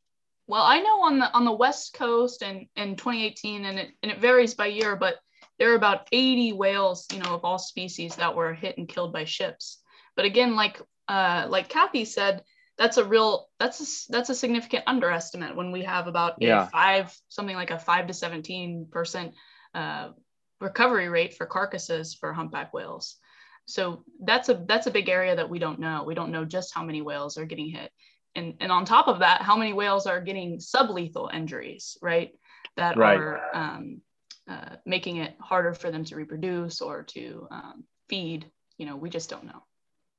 Well, 0.50 0.64
I 0.64 0.80
know 0.80 1.04
on 1.04 1.20
the 1.20 1.32
on 1.32 1.46
the 1.46 1.52
West 1.52 1.94
Coast 1.94 2.42
and 2.42 2.66
in 2.76 2.96
2018, 2.96 3.66
and 3.66 3.78
it 3.78 3.92
and 4.02 4.12
it 4.12 4.20
varies 4.20 4.56
by 4.56 4.66
year, 4.66 4.96
but 4.96 5.18
there 5.60 5.72
are 5.72 5.76
about 5.76 6.08
80 6.12 6.54
whales, 6.54 7.06
you 7.14 7.20
know, 7.20 7.36
of 7.36 7.46
all 7.46 7.60
species 7.60 8.16
that 8.16 8.36
were 8.36 8.56
hit 8.56 8.80
and 8.80 8.90
killed 8.90 9.14
by 9.14 9.26
ships. 9.26 9.80
But 10.16 10.26
again, 10.26 10.56
like 10.56 10.82
uh, 11.08 11.46
like 11.50 11.70
Kathy 11.70 12.04
said, 12.04 12.44
that's 12.80 12.98
a 12.98 13.06
real 13.06 13.48
that's 13.60 13.80
a, 13.80 14.12
that's 14.12 14.32
a 14.32 14.36
significant 14.36 14.86
underestimate 14.88 15.56
when 15.56 15.72
we 15.72 15.84
have 15.84 16.08
about 16.08 16.38
yeah. 16.40 16.66
five 16.66 17.16
something 17.28 17.56
like 17.56 17.70
a 17.70 17.78
five 17.78 18.08
to 18.08 18.14
17 18.16 18.88
percent 18.90 19.36
uh, 19.76 20.10
recovery 20.60 21.10
rate 21.10 21.36
for 21.36 21.46
carcasses 21.46 22.16
for 22.16 22.34
humpback 22.34 22.74
whales. 22.74 23.18
So 23.66 24.04
that's 24.20 24.50
a 24.50 24.64
that's 24.68 24.88
a 24.88 24.92
big 24.92 25.10
area 25.10 25.36
that 25.36 25.52
we 25.52 25.60
don't 25.60 25.78
know. 25.78 26.06
We 26.08 26.16
don't 26.16 26.32
know 26.32 26.44
just 26.44 26.74
how 26.74 26.84
many 26.84 27.04
whales 27.04 27.38
are 27.38 27.46
getting 27.46 27.70
hit 27.70 27.92
and, 28.36 28.56
and 28.60 28.72
on 28.72 28.86
top 28.86 29.08
of 29.08 29.20
that, 29.20 29.42
how 29.42 29.56
many 29.56 29.74
whales 29.74 30.06
are 30.06 30.22
getting 30.22 30.60
sublethal 30.60 31.34
injuries, 31.34 31.98
right? 32.02 32.32
That 32.78 32.98
right. 32.98 33.18
are 33.18 33.42
um, 33.54 34.02
uh, 34.48 34.76
making 34.86 35.18
it 35.18 35.36
harder 35.40 35.74
for 35.74 35.92
them 35.92 36.06
to 36.06 36.16
reproduce 36.16 36.82
or 36.82 37.04
to 37.04 37.48
um, 37.52 37.84
feed. 38.08 38.46
You 38.78 38.86
know, 38.86 38.96
we 38.96 39.10
just 39.10 39.30
don't 39.30 39.46
know. 39.46 39.64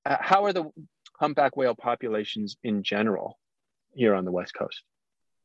Uh, 0.05 0.17
how 0.21 0.45
are 0.45 0.53
the 0.53 0.71
humpback 1.19 1.57
whale 1.57 1.75
populations 1.75 2.57
in 2.63 2.83
general 2.83 3.39
here 3.93 4.15
on 4.15 4.25
the 4.25 4.33
West 4.33 4.55
Coast? 4.55 4.83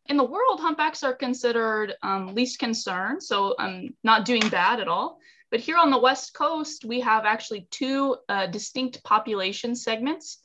In 0.07 0.17
the 0.17 0.23
world, 0.23 0.59
humpbacks 0.59 1.03
are 1.03 1.15
considered 1.15 1.95
um, 2.03 2.35
least 2.35 2.59
concern, 2.59 3.19
so 3.19 3.55
um, 3.57 3.89
not 4.03 4.23
doing 4.23 4.47
bad 4.49 4.79
at 4.79 4.87
all. 4.87 5.19
But 5.49 5.61
here 5.61 5.77
on 5.77 5.89
the 5.89 5.97
West 5.97 6.33
Coast, 6.33 6.85
we 6.85 6.99
have 6.99 7.25
actually 7.25 7.67
two 7.71 8.17
uh, 8.29 8.47
distinct 8.47 9.03
population 9.03 9.75
segments 9.75 10.39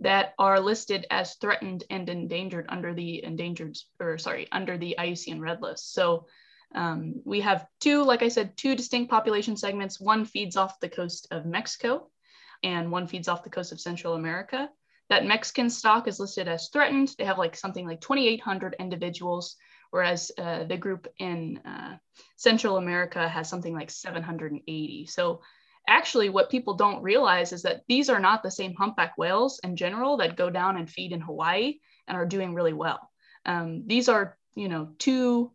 that 0.00 0.34
are 0.38 0.60
listed 0.60 1.06
as 1.10 1.34
threatened 1.34 1.84
and 1.90 2.08
endangered 2.08 2.66
under 2.68 2.94
the 2.94 3.24
endangered 3.24 3.76
or 4.00 4.18
sorry 4.18 4.48
under 4.52 4.76
the 4.76 4.96
IUCN 4.98 5.40
Red 5.40 5.62
List. 5.62 5.92
So 5.92 6.26
um, 6.74 7.20
we 7.24 7.40
have 7.40 7.66
two, 7.80 8.02
like 8.02 8.22
I 8.22 8.28
said, 8.28 8.56
two 8.56 8.74
distinct 8.74 9.10
population 9.10 9.56
segments. 9.56 10.00
One 10.00 10.24
feeds 10.24 10.56
off 10.56 10.80
the 10.80 10.88
coast 10.88 11.28
of 11.30 11.46
Mexico, 11.46 12.08
and 12.62 12.90
one 12.90 13.06
feeds 13.06 13.28
off 13.28 13.44
the 13.44 13.50
coast 13.50 13.72
of 13.72 13.80
Central 13.80 14.14
America. 14.14 14.68
That 15.10 15.26
Mexican 15.26 15.70
stock 15.70 16.08
is 16.08 16.18
listed 16.18 16.48
as 16.48 16.68
threatened. 16.68 17.14
They 17.16 17.24
have 17.24 17.38
like 17.38 17.56
something 17.56 17.86
like 17.86 18.00
2,800 18.00 18.76
individuals, 18.80 19.56
whereas 19.90 20.32
uh, 20.38 20.64
the 20.64 20.76
group 20.76 21.06
in 21.18 21.58
uh, 21.58 21.98
Central 22.36 22.78
America 22.78 23.28
has 23.28 23.48
something 23.48 23.74
like 23.74 23.90
780. 23.90 25.06
So 25.06 25.42
actually 25.86 26.28
what 26.28 26.50
people 26.50 26.74
don't 26.74 27.02
realize 27.02 27.52
is 27.52 27.62
that 27.62 27.82
these 27.88 28.08
are 28.08 28.20
not 28.20 28.42
the 28.42 28.50
same 28.50 28.74
humpback 28.74 29.16
whales 29.18 29.60
in 29.62 29.76
general 29.76 30.16
that 30.18 30.36
go 30.36 30.50
down 30.50 30.76
and 30.76 30.88
feed 30.90 31.12
in 31.12 31.20
Hawaii 31.20 31.78
and 32.08 32.16
are 32.16 32.26
doing 32.26 32.54
really 32.54 32.72
well. 32.72 33.10
Um, 33.46 33.84
these 33.86 34.08
are, 34.08 34.36
you 34.54 34.68
know, 34.68 34.90
two 34.98 35.52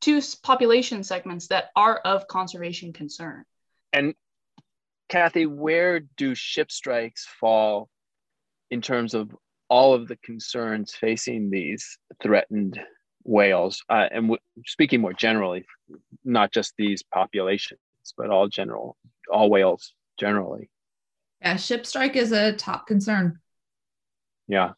two 0.00 0.20
population 0.42 1.02
segments 1.02 1.48
that 1.48 1.70
are 1.74 1.96
of 1.96 2.28
conservation 2.28 2.92
concern. 2.92 3.44
And 3.92 4.14
Kathy, 5.08 5.46
where 5.46 6.00
do 6.00 6.34
ship 6.34 6.70
strikes 6.70 7.26
fall 7.40 7.88
in 8.70 8.82
terms 8.82 9.14
of 9.14 9.34
all 9.70 9.94
of 9.94 10.08
the 10.08 10.16
concerns 10.16 10.94
facing 10.94 11.48
these 11.48 11.98
threatened 12.22 12.78
whales? 13.22 13.82
Uh, 13.88 14.08
and 14.10 14.24
w- 14.24 14.40
speaking 14.66 15.00
more 15.00 15.14
generally, 15.14 15.64
not 16.22 16.52
just 16.52 16.74
these 16.76 17.02
populations, 17.02 17.80
but 18.16 18.30
all 18.30 18.48
general 18.48 18.96
all 19.32 19.48
whales 19.48 19.94
generally. 20.18 20.68
Yeah, 21.40 21.56
ship 21.56 21.86
strike 21.86 22.16
is 22.16 22.32
a 22.32 22.52
top 22.52 22.86
concern. 22.86 23.38
Yeah. 24.48 24.72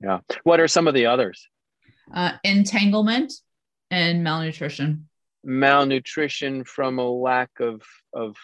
Yeah. 0.00 0.20
What 0.44 0.60
are 0.60 0.68
some 0.68 0.86
of 0.86 0.94
the 0.94 1.06
others? 1.06 1.48
Uh, 2.12 2.32
entanglement 2.44 3.32
and 3.90 4.22
malnutrition. 4.22 5.08
Malnutrition 5.44 6.64
from 6.64 6.98
a 6.98 7.08
lack 7.10 7.50
of 7.60 7.82
of 8.12 8.36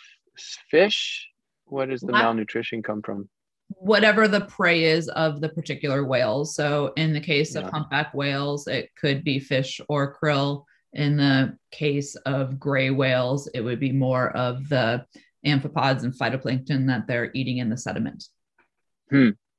fish. 0.71 1.29
What 1.67 1.91
does 1.91 2.01
the 2.01 2.13
lack, 2.13 2.25
malnutrition 2.25 2.83
come 2.83 3.03
from? 3.03 3.29
whatever 3.69 4.29
the 4.29 4.43
prey 4.43 4.85
is 4.85 5.09
of 5.09 5.41
the 5.41 5.49
particular 5.49 6.05
whales. 6.05 6.55
So 6.55 6.93
in 6.97 7.13
the 7.13 7.21
case 7.21 7.55
of 7.55 7.65
Yeah. 7.65 7.71
humpback 7.71 8.13
whales, 8.15 8.67
it 8.69 8.91
could 8.95 9.25
be 9.25 9.41
fish 9.41 9.81
or 9.89 10.17
krill. 10.17 10.65
In 10.95 11.17
the 11.17 11.59
case 11.71 12.15
of 12.15 12.59
gray 12.59 12.91
whales, 12.91 13.49
it 13.49 13.61
would 13.61 13.81
be 13.81 13.93
more 13.93 14.31
of 14.37 14.69
the 14.69 15.05
amphipods 15.45 16.05
and 16.05 16.15
phytoplankton 16.15 16.87
that 16.87 17.07
they're 17.07 17.31
eating 17.35 17.59
in 17.59 17.69
the 17.69 17.77
sediment. 17.77 18.25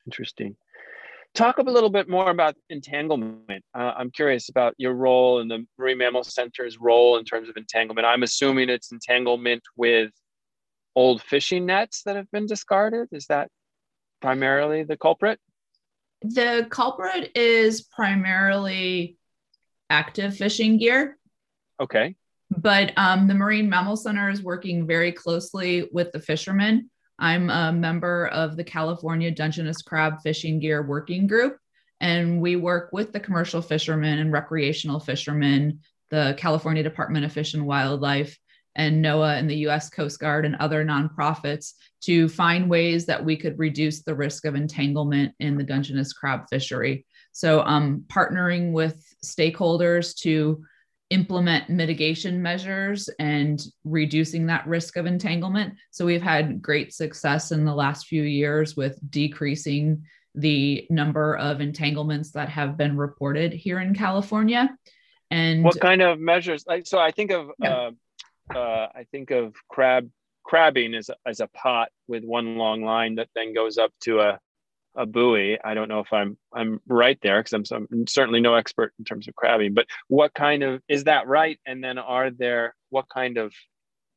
Interesting. 0.05 0.55
Talk 1.33 1.57
a 1.57 1.63
little 1.63 1.89
bit 1.89 2.07
more 2.07 2.29
about 2.29 2.55
entanglement. 2.69 3.65
Uh, 3.73 3.91
I'm 3.97 4.09
curious 4.09 4.47
about 4.47 4.73
your 4.77 4.93
role 4.93 5.41
and 5.41 5.51
the 5.51 5.65
Marine 5.77 5.97
Mammal 5.97 6.23
Center's 6.23 6.79
role 6.79 7.17
in 7.17 7.25
terms 7.25 7.49
of 7.49 7.57
entanglement. 7.57 8.07
I'm 8.07 8.23
assuming 8.23 8.69
it's 8.69 8.93
entanglement 8.93 9.61
with 9.75 10.11
old 10.95 11.21
fishing 11.21 11.65
nets 11.65 12.03
that 12.03 12.15
have 12.15 12.31
been 12.31 12.45
discarded. 12.45 13.09
Is 13.11 13.25
that 13.27 13.49
primarily 14.21 14.83
the 14.83 14.95
culprit? 14.95 15.39
The 16.21 16.67
culprit 16.69 17.31
is 17.35 17.81
primarily 17.81 19.17
active 19.89 20.37
fishing 20.37 20.77
gear, 20.77 21.17
Okay. 21.79 22.15
but 22.57 22.93
um, 22.97 23.27
the 23.27 23.33
Marine 23.33 23.69
Mammal 23.69 23.97
Center 23.97 24.29
is 24.29 24.41
working 24.41 24.87
very 24.87 25.11
closely 25.11 25.89
with 25.91 26.11
the 26.11 26.19
fishermen. 26.19 26.89
I'm 27.17 27.49
a 27.49 27.71
member 27.71 28.27
of 28.27 28.57
the 28.57 28.63
California 28.63 29.31
Dungeness 29.31 29.81
Crab 29.81 30.21
Fishing 30.21 30.59
Gear 30.59 30.83
Working 30.83 31.27
Group, 31.27 31.57
and 32.01 32.41
we 32.41 32.55
work 32.55 32.89
with 32.91 33.13
the 33.13 33.19
commercial 33.19 33.61
fishermen 33.61 34.19
and 34.19 34.31
recreational 34.31 34.99
fishermen, 34.99 35.79
the 36.11 36.35
California 36.37 36.83
Department 36.83 37.25
of 37.25 37.31
Fish 37.31 37.53
and 37.53 37.65
Wildlife, 37.65 38.37
and 38.75 39.03
NOAA 39.03 39.39
and 39.39 39.49
the 39.49 39.67
US 39.67 39.89
Coast 39.89 40.19
Guard 40.19 40.45
and 40.45 40.55
other 40.57 40.85
nonprofits 40.85 41.73
to 42.01 42.27
find 42.27 42.69
ways 42.69 43.05
that 43.05 43.23
we 43.23 43.37
could 43.37 43.57
reduce 43.57 44.03
the 44.03 44.15
risk 44.15 44.45
of 44.45 44.55
entanglement 44.55 45.33
in 45.39 45.57
the 45.57 45.63
Dungeness 45.63 46.11
crab 46.13 46.41
fishery. 46.49 47.05
So, 47.31 47.61
um, 47.61 48.03
partnering 48.07 48.71
with 48.71 49.01
stakeholders 49.23 50.15
to 50.19 50.63
implement 51.15 51.69
mitigation 51.69 52.41
measures 52.41 53.09
and 53.19 53.65
reducing 53.85 54.45
that 54.47 54.67
risk 54.67 54.97
of 54.97 55.05
entanglement. 55.05 55.73
So 55.91 56.05
we've 56.05 56.21
had 56.21 56.61
great 56.61 56.93
success 56.93 57.53
in 57.53 57.63
the 57.63 57.73
last 57.73 58.07
few 58.07 58.23
years 58.23 58.75
with 58.75 58.99
decreasing 59.09 60.03
the 60.35 60.85
number 60.89 61.37
of 61.37 61.61
entanglements 61.61 62.31
that 62.31 62.49
have 62.49 62.75
been 62.75 62.97
reported 62.97 63.53
here 63.53 63.79
in 63.79 63.95
California. 63.95 64.75
And 65.31 65.63
What 65.63 65.79
kind 65.79 66.01
of 66.01 66.19
measures? 66.19 66.65
Like, 66.67 66.85
so 66.85 66.99
I 66.99 67.11
think 67.11 67.31
of, 67.31 67.49
Yeah. 67.59 67.91
uh, 68.53 68.57
uh, 68.59 68.87
I 68.93 69.05
think 69.11 69.31
of 69.31 69.55
crab 69.69 70.09
crabbing 70.43 70.93
as 70.93 71.09
a, 71.09 71.15
as 71.25 71.39
a 71.39 71.47
pot 71.47 71.89
with 72.07 72.23
one 72.23 72.57
long 72.57 72.83
line 72.83 73.15
that 73.15 73.29
then 73.33 73.53
goes 73.55 73.79
up 73.79 73.91
to 74.01 74.19
a 74.19 74.39
a 74.95 75.05
buoy. 75.05 75.57
I 75.63 75.73
don't 75.73 75.89
know 75.89 75.99
if 75.99 76.11
I'm 76.11 76.37
I'm 76.53 76.79
right 76.87 77.17
there 77.21 77.41
because 77.41 77.71
I'm, 77.71 77.87
I'm 77.91 78.07
certainly 78.07 78.41
no 78.41 78.55
expert 78.55 78.93
in 78.99 79.05
terms 79.05 79.27
of 79.27 79.35
crabbing. 79.35 79.73
But 79.73 79.87
what 80.07 80.33
kind 80.33 80.63
of 80.63 80.81
is 80.87 81.05
that 81.05 81.27
right? 81.27 81.59
And 81.65 81.83
then 81.83 81.97
are 81.97 82.31
there 82.31 82.75
what 82.89 83.09
kind 83.09 83.37
of 83.37 83.53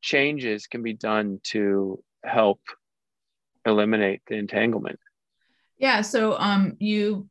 changes 0.01 0.67
can 0.67 0.81
be 0.83 0.93
done 0.93 1.39
to 1.43 2.03
help 2.23 2.61
eliminate 3.65 4.21
the 4.27 4.35
entanglement? 4.35 4.99
Yeah, 5.77 6.01
so 6.01 6.37
um, 6.37 6.75
you 6.79 7.29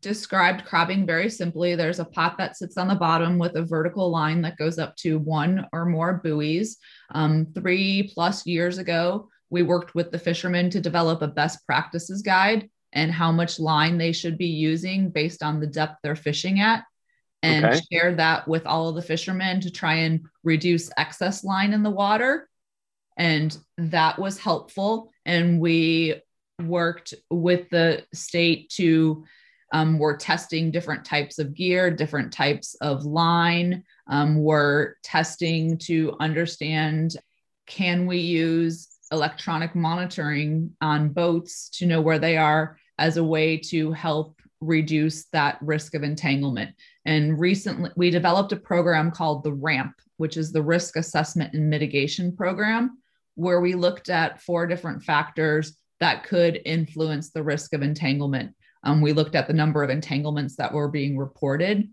described 0.00 0.64
crabbing 0.64 1.04
very 1.04 1.28
simply. 1.28 1.74
There's 1.74 1.98
a 1.98 2.04
pot 2.04 2.38
that 2.38 2.56
sits 2.56 2.78
on 2.78 2.88
the 2.88 2.94
bottom 2.94 3.38
with 3.38 3.56
a 3.56 3.62
vertical 3.62 4.10
line 4.10 4.40
that 4.42 4.56
goes 4.56 4.78
up 4.78 4.96
to 4.96 5.18
one 5.18 5.66
or 5.72 5.84
more 5.84 6.20
buoys. 6.24 6.78
Um, 7.10 7.46
three 7.54 8.10
plus 8.14 8.46
years 8.46 8.78
ago, 8.78 9.28
we 9.50 9.62
worked 9.62 9.94
with 9.94 10.10
the 10.10 10.18
fishermen 10.18 10.70
to 10.70 10.80
develop 10.80 11.20
a 11.22 11.28
best 11.28 11.66
practices 11.66 12.22
guide 12.22 12.70
and 12.92 13.12
how 13.12 13.30
much 13.32 13.60
line 13.60 13.98
they 13.98 14.12
should 14.12 14.36
be 14.36 14.46
using 14.46 15.10
based 15.10 15.42
on 15.42 15.60
the 15.60 15.66
depth 15.66 15.98
they're 16.02 16.16
fishing 16.16 16.60
at. 16.60 16.84
And 17.42 17.64
Okay. 17.64 17.80
shared 17.90 18.18
that 18.18 18.46
with 18.46 18.66
all 18.66 18.88
of 18.88 18.96
the 18.96 19.02
fishermen 19.02 19.60
to 19.62 19.70
try 19.70 19.94
and 19.94 20.20
reduce 20.44 20.90
excess 20.98 21.42
line 21.42 21.72
in 21.72 21.82
the 21.82 21.90
water. 21.90 22.48
And 23.16 23.56
that 23.78 24.18
was 24.18 24.38
helpful. 24.38 25.10
And 25.24 25.58
we 25.60 26.20
worked 26.60 27.14
with 27.30 27.70
the 27.70 28.04
state 28.12 28.70
to 28.70 29.24
um, 29.72 29.98
we're 29.98 30.16
testing 30.16 30.70
different 30.70 31.04
types 31.04 31.38
of 31.38 31.54
gear 31.54 31.90
different 31.90 32.32
types 32.32 32.74
of 32.80 33.04
line 33.04 33.84
um, 34.08 34.42
we're 34.42 34.94
testing 35.02 35.78
to 35.78 36.16
understand 36.20 37.16
can 37.66 38.06
we 38.06 38.18
use 38.18 38.88
electronic 39.12 39.74
monitoring 39.74 40.74
on 40.80 41.10
boats 41.10 41.68
to 41.70 41.86
know 41.86 42.00
where 42.00 42.18
they 42.18 42.36
are 42.36 42.76
as 43.00 43.16
a 43.16 43.24
way 43.24 43.56
to 43.56 43.90
help 43.92 44.40
reduce 44.60 45.24
that 45.26 45.58
risk 45.62 45.94
of 45.94 46.02
entanglement 46.02 46.70
and 47.06 47.40
recently 47.40 47.90
we 47.96 48.10
developed 48.10 48.52
a 48.52 48.56
program 48.56 49.10
called 49.10 49.42
the 49.42 49.52
ramp 49.52 49.94
which 50.18 50.36
is 50.36 50.52
the 50.52 50.62
risk 50.62 50.96
assessment 50.96 51.54
and 51.54 51.68
mitigation 51.68 52.36
program 52.36 52.98
where 53.36 53.60
we 53.60 53.74
looked 53.74 54.10
at 54.10 54.42
four 54.42 54.66
different 54.66 55.02
factors 55.02 55.78
that 56.00 56.24
could 56.24 56.60
influence 56.64 57.30
the 57.30 57.42
risk 57.42 57.74
of 57.74 57.82
entanglement. 57.82 58.54
Um, 58.82 59.00
we 59.00 59.12
looked 59.12 59.34
at 59.34 59.46
the 59.46 59.54
number 59.54 59.82
of 59.82 59.90
entanglements 59.90 60.56
that 60.56 60.72
were 60.72 60.88
being 60.88 61.16
reported. 61.16 61.88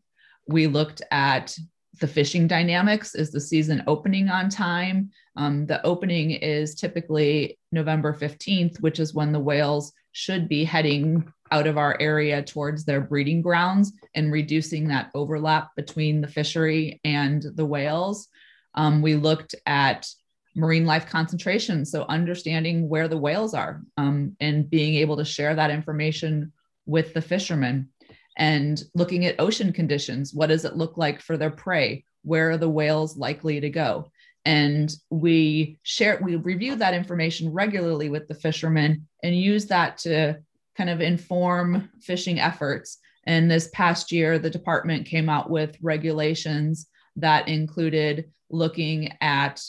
We 0.47 0.67
looked 0.67 1.01
at 1.11 1.55
the 1.99 2.07
fishing 2.07 2.47
dynamics. 2.47 3.15
Is 3.15 3.31
the 3.31 3.41
season 3.41 3.83
opening 3.87 4.29
on 4.29 4.49
time? 4.49 5.11
Um, 5.37 5.67
the 5.67 5.85
opening 5.85 6.31
is 6.31 6.75
typically 6.75 7.59
November 7.71 8.13
15th, 8.13 8.81
which 8.81 8.99
is 8.99 9.13
when 9.13 9.31
the 9.31 9.39
whales 9.39 9.93
should 10.11 10.49
be 10.49 10.63
heading 10.63 11.31
out 11.51 11.67
of 11.67 11.77
our 11.77 11.95
area 11.99 12.41
towards 12.41 12.83
their 12.83 13.01
breeding 13.01 13.41
grounds 13.41 13.93
and 14.15 14.31
reducing 14.31 14.87
that 14.87 15.11
overlap 15.13 15.69
between 15.75 16.21
the 16.21 16.27
fishery 16.27 16.99
and 17.05 17.45
the 17.55 17.65
whales. 17.65 18.27
Um, 18.73 19.01
we 19.03 19.15
looked 19.15 19.53
at 19.67 20.07
marine 20.55 20.87
life 20.87 21.07
concentration. 21.07 21.85
So 21.85 22.05
understanding 22.09 22.89
where 22.89 23.07
the 23.07 23.17
whales 23.17 23.53
are 23.53 23.83
um, 23.95 24.35
and 24.39 24.67
being 24.67 24.95
able 24.95 25.17
to 25.17 25.25
share 25.25 25.53
that 25.53 25.69
information 25.69 26.51
with 26.87 27.13
the 27.13 27.21
fishermen 27.21 27.89
and 28.37 28.83
looking 28.95 29.25
at 29.25 29.39
ocean 29.39 29.71
conditions. 29.71 30.33
What 30.33 30.47
does 30.47 30.65
it 30.65 30.75
look 30.75 30.97
like 30.97 31.21
for 31.21 31.37
their 31.37 31.51
prey? 31.51 32.05
Where 32.23 32.51
are 32.51 32.57
the 32.57 32.69
whales 32.69 33.17
likely 33.17 33.59
to 33.59 33.69
go? 33.69 34.11
And 34.47 34.89
we 35.09 35.77
share, 35.83 36.21
we 36.23 36.37
review 36.37 36.77
that 36.77 36.93
information 36.93 37.51
regularly 37.51 38.09
with 38.09 38.29
the 38.29 38.33
fishermen 38.33 39.05
and 39.21 39.35
use 39.35 39.65
that 39.65 39.97
to 39.99 40.37
kind 40.77 40.89
of 40.89 41.01
inform 41.01 41.89
fishing 42.01 42.39
efforts. 42.39 42.99
And 43.25 43.51
this 43.51 43.69
past 43.73 44.09
year, 44.13 44.39
the 44.39 44.49
department 44.49 45.05
came 45.05 45.27
out 45.27 45.49
with 45.49 45.75
regulations 45.81 46.87
that 47.17 47.49
included 47.49 48.31
looking 48.49 49.17
at 49.19 49.61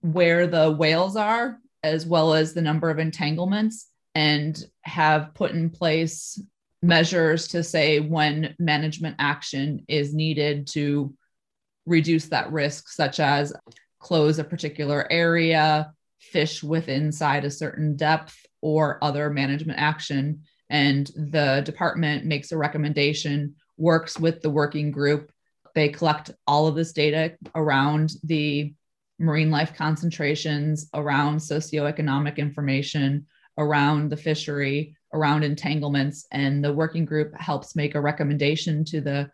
where 0.00 0.46
the 0.46 0.70
whales 0.72 1.14
are, 1.14 1.58
as 1.82 2.06
well 2.06 2.32
as 2.32 2.54
the 2.54 2.62
number 2.62 2.88
of 2.88 2.98
entanglements, 2.98 3.86
and 4.14 4.64
have 4.80 5.34
put 5.34 5.50
in 5.50 5.68
place 5.68 6.40
measures 6.80 7.48
to 7.48 7.62
say 7.62 8.00
when 8.00 8.54
management 8.58 9.16
action 9.18 9.84
is 9.88 10.14
needed 10.14 10.68
to 10.68 11.12
reduce 11.86 12.26
that 12.26 12.52
risk, 12.52 12.88
such 12.88 13.20
as 13.20 13.52
close 13.98 14.38
a 14.38 14.44
particular 14.44 15.06
area, 15.10 15.92
fish 16.20 16.62
with 16.62 16.88
inside 16.88 17.44
a 17.44 17.50
certain 17.50 17.96
depth, 17.96 18.36
or 18.60 19.02
other 19.02 19.30
management 19.30 19.78
action. 19.78 20.42
And 20.68 21.06
the 21.14 21.62
department 21.64 22.24
makes 22.24 22.50
a 22.52 22.56
recommendation, 22.56 23.54
works 23.76 24.18
with 24.18 24.42
the 24.42 24.50
working 24.50 24.90
group. 24.90 25.30
They 25.74 25.88
collect 25.88 26.32
all 26.46 26.66
of 26.66 26.74
this 26.74 26.92
data 26.92 27.36
around 27.54 28.14
the 28.24 28.74
marine 29.18 29.50
life 29.50 29.74
concentrations, 29.74 30.88
around 30.94 31.38
socioeconomic 31.38 32.36
information, 32.38 33.26
around 33.58 34.10
the 34.10 34.16
fishery, 34.16 34.96
around 35.12 35.44
entanglements. 35.44 36.26
And 36.32 36.64
the 36.64 36.72
working 36.72 37.04
group 37.04 37.38
helps 37.38 37.76
make 37.76 37.94
a 37.94 38.00
recommendation 38.00 38.84
to 38.86 39.00
the 39.00 39.30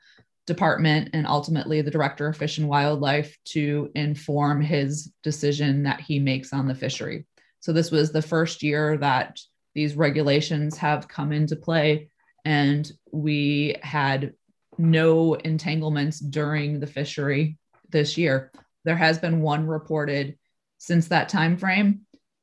department 0.53 1.11
and 1.13 1.27
ultimately 1.27 1.81
the 1.81 1.91
director 1.91 2.29
of 2.29 2.37
fish 2.37 2.59
and 2.59 2.69
wildlife 2.69 3.37
to 3.45 3.91
inform 3.95 4.61
his 4.61 5.13
decision 5.23 5.85
that 5.85 6.01
he 6.01 6.19
makes 6.19 6.53
on 6.53 6.67
the 6.67 6.75
fishery. 6.75 7.27
So 7.61 7.73
this 7.73 7.91
was 7.91 8.13
the 8.13 8.23
first 8.23 8.63
year 8.63 8.97
that 8.99 9.39
these 9.75 9.95
regulations 9.95 10.77
have 10.79 11.09
come 11.09 11.33
into 11.33 11.57
play 11.57 12.11
and 12.45 12.91
we 13.13 13.77
had 13.83 14.35
no 14.79 15.35
entanglements 15.35 16.19
during 16.19 16.81
the 16.81 16.87
fishery 16.87 17.57
this 17.91 18.19
year. 18.19 18.51
There 18.85 18.97
has 18.97 19.19
been 19.19 19.41
one 19.41 19.67
reported 19.67 20.37
since 20.79 21.09
that 21.09 21.29
time 21.29 21.57
frame, 21.57 22.01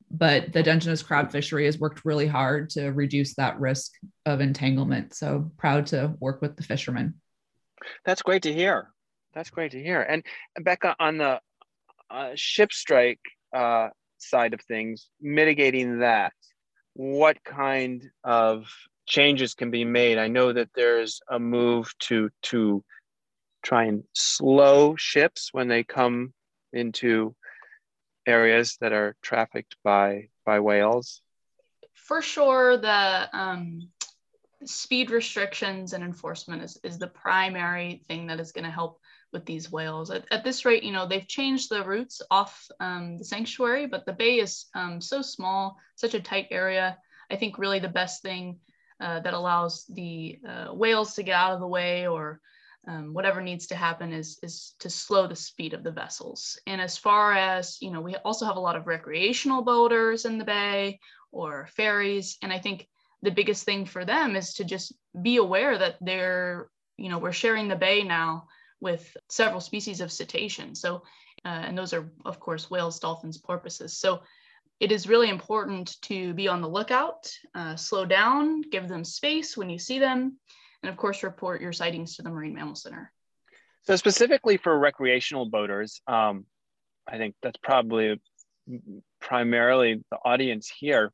but 0.10 0.54
the 0.54 0.64
Dungeness 0.64 1.04
crab 1.04 1.32
fishery 1.32 1.66
has 1.66 1.78
worked 1.78 2.06
really 2.06 2.28
hard 2.28 2.70
to 2.72 2.90
reduce 2.90 3.36
that 3.36 3.60
risk 3.60 3.92
of 4.26 4.42
entanglement. 4.42 5.14
So 5.14 5.52
proud 5.58 5.88
to 5.88 6.16
work 6.20 6.42
with 6.42 6.56
the 6.56 6.64
fishermen. 6.64 7.16
That's 8.06 8.22
great 8.22 8.44
to 8.44 8.54
hear. 8.54 8.90
That's 9.34 9.50
great 9.50 9.72
to 9.72 9.84
hear. 9.84 10.02
And 10.02 10.24
Becca, 10.60 10.96
on 11.00 11.18
the 11.18 11.40
uh, 12.10 12.32
ship 12.36 12.72
strike 12.72 13.22
uh, 13.56 13.90
side 14.18 14.54
of 14.54 14.62
things, 14.62 15.10
mitigating 15.22 16.00
that, 16.00 16.34
what 16.94 17.44
kind 17.44 18.04
of 18.24 18.66
changes 19.08 19.54
can 19.54 19.72
be 19.72 19.86
made. 19.86 20.18
I 20.18 20.28
know 20.28 20.54
that 20.54 20.70
there's 20.76 21.22
a 21.30 21.40
move 21.40 21.92
to 22.00 22.30
to 22.44 22.84
try 23.64 23.86
and 23.86 24.04
slow 24.14 24.96
ships 24.96 25.50
when 25.52 25.68
they 25.68 25.84
come 25.84 26.34
into 26.72 27.36
areas 28.26 28.78
that 28.82 28.94
are 28.94 29.16
trafficked 29.22 29.76
by 29.84 30.30
by 30.46 30.60
whales. 30.60 31.22
For 31.94 32.22
sure, 32.22 32.78
the 32.78 33.30
um, 33.34 33.90
speed 34.66 35.12
restrictions 35.12 35.94
and 35.94 36.04
enforcement 36.04 36.62
is, 36.64 36.78
is 36.84 36.98
the 36.98 37.08
primary 37.08 38.04
thing 38.08 38.28
that 38.28 38.40
is 38.40 38.52
going 38.52 38.66
to 38.66 38.72
help 38.72 39.00
with 39.32 39.46
these 39.46 39.72
whales. 39.72 40.10
At, 40.12 40.26
at, 40.32 40.44
this 40.44 40.66
rate, 40.66 40.84
you 40.84 40.92
know, 40.92 41.08
they've 41.08 41.28
changed 41.28 41.70
the 41.70 41.84
routes 41.84 42.22
off 42.32 42.68
um, 42.80 43.18
the 43.18 43.24
sanctuary, 43.24 43.86
but 43.86 44.06
the 44.06 44.14
bay 44.14 44.40
is 44.40 44.66
um, 44.76 45.00
so 45.00 45.22
small, 45.22 45.78
such 45.96 46.14
a 46.14 46.20
tight 46.20 46.48
area. 46.52 46.98
I 47.32 47.36
think 47.36 47.58
really 47.58 47.80
the 47.80 47.88
best 47.88 48.22
thing 48.22 48.60
uh, 49.00 49.20
that 49.22 49.34
allows 49.34 49.86
the 49.86 50.40
uh, 50.48 50.74
whales 50.74 51.16
to 51.16 51.24
get 51.24 51.36
out 51.36 51.54
of 51.54 51.60
the 51.60 51.68
way 51.68 52.08
or 52.08 52.42
um, 52.88 53.14
whatever 53.14 53.42
needs 53.42 53.68
to 53.68 53.76
happen 53.76 54.12
is, 54.12 54.40
is 54.42 54.74
to 54.80 54.90
slow 54.90 55.28
the 55.28 55.36
speed 55.36 55.74
of 55.74 55.84
the 55.84 55.92
vessels. 55.92 56.60
And 56.66 56.82
as 56.82 56.98
far 56.98 57.34
as, 57.34 57.78
you 57.82 57.92
know, 57.92 58.02
we 58.02 58.16
also 58.18 58.46
have 58.46 58.58
a 58.58 58.62
lot 58.62 58.76
of 58.76 58.88
recreational 58.88 59.62
boaters 59.62 60.26
in 60.26 60.38
the 60.38 60.46
bay 60.46 61.00
or 61.32 61.68
ferries. 61.76 62.38
And 62.42 62.52
I 62.52 62.60
think 62.60 62.88
the 63.22 63.32
biggest 63.32 63.66
thing 63.66 63.86
for 63.86 64.06
them 64.06 64.36
is 64.36 64.54
to 64.56 64.64
just 64.64 64.94
be 65.22 65.38
aware 65.38 65.78
that 65.78 65.98
they're, 66.02 66.70
you 66.98 67.10
know, 67.10 67.20
we're 67.20 67.32
sharing 67.32 67.68
the 67.68 67.76
bay 67.76 68.04
now 68.04 68.48
with 68.80 69.16
several 69.30 69.60
species 69.60 70.02
of 70.02 70.12
cetacean. 70.12 70.76
So, 70.76 71.04
uh, 71.46 71.64
and 71.66 71.78
those 71.78 71.94
are, 71.94 72.10
of 72.26 72.40
course, 72.40 72.70
whales, 72.70 73.00
dolphins, 73.00 73.38
porpoises. 73.38 73.98
So 73.98 74.22
it 74.80 74.92
is 74.92 75.08
really 75.08 75.30
important 75.30 76.02
to 76.04 76.34
be 76.34 76.48
on 76.48 76.62
the 76.62 76.70
lookout, 76.70 77.30
uh, 77.54 77.76
slow 77.76 78.06
down, 78.06 78.62
give 78.62 78.88
them 78.88 79.04
space 79.04 79.58
when 79.58 79.70
you 79.70 79.80
see 79.80 80.00
them, 80.00 80.38
and 80.82 80.90
of 80.90 80.96
course, 80.96 81.24
report 81.24 81.62
your 81.62 81.74
sightings 81.74 82.16
to 82.16 82.22
the 82.22 82.30
Marine 82.30 82.54
Mammal 82.54 82.76
Center. 82.76 83.12
So 83.84 83.96
specifically 83.98 84.58
for 84.58 84.78
recreational 84.78 85.46
boaters, 85.46 86.02
um, 86.08 86.46
I 87.08 87.18
think 87.18 87.36
that's 87.42 87.58
probably 87.62 88.22
primarily 89.22 90.04
the 90.12 90.18
audience 90.24 90.72
here. 90.80 91.12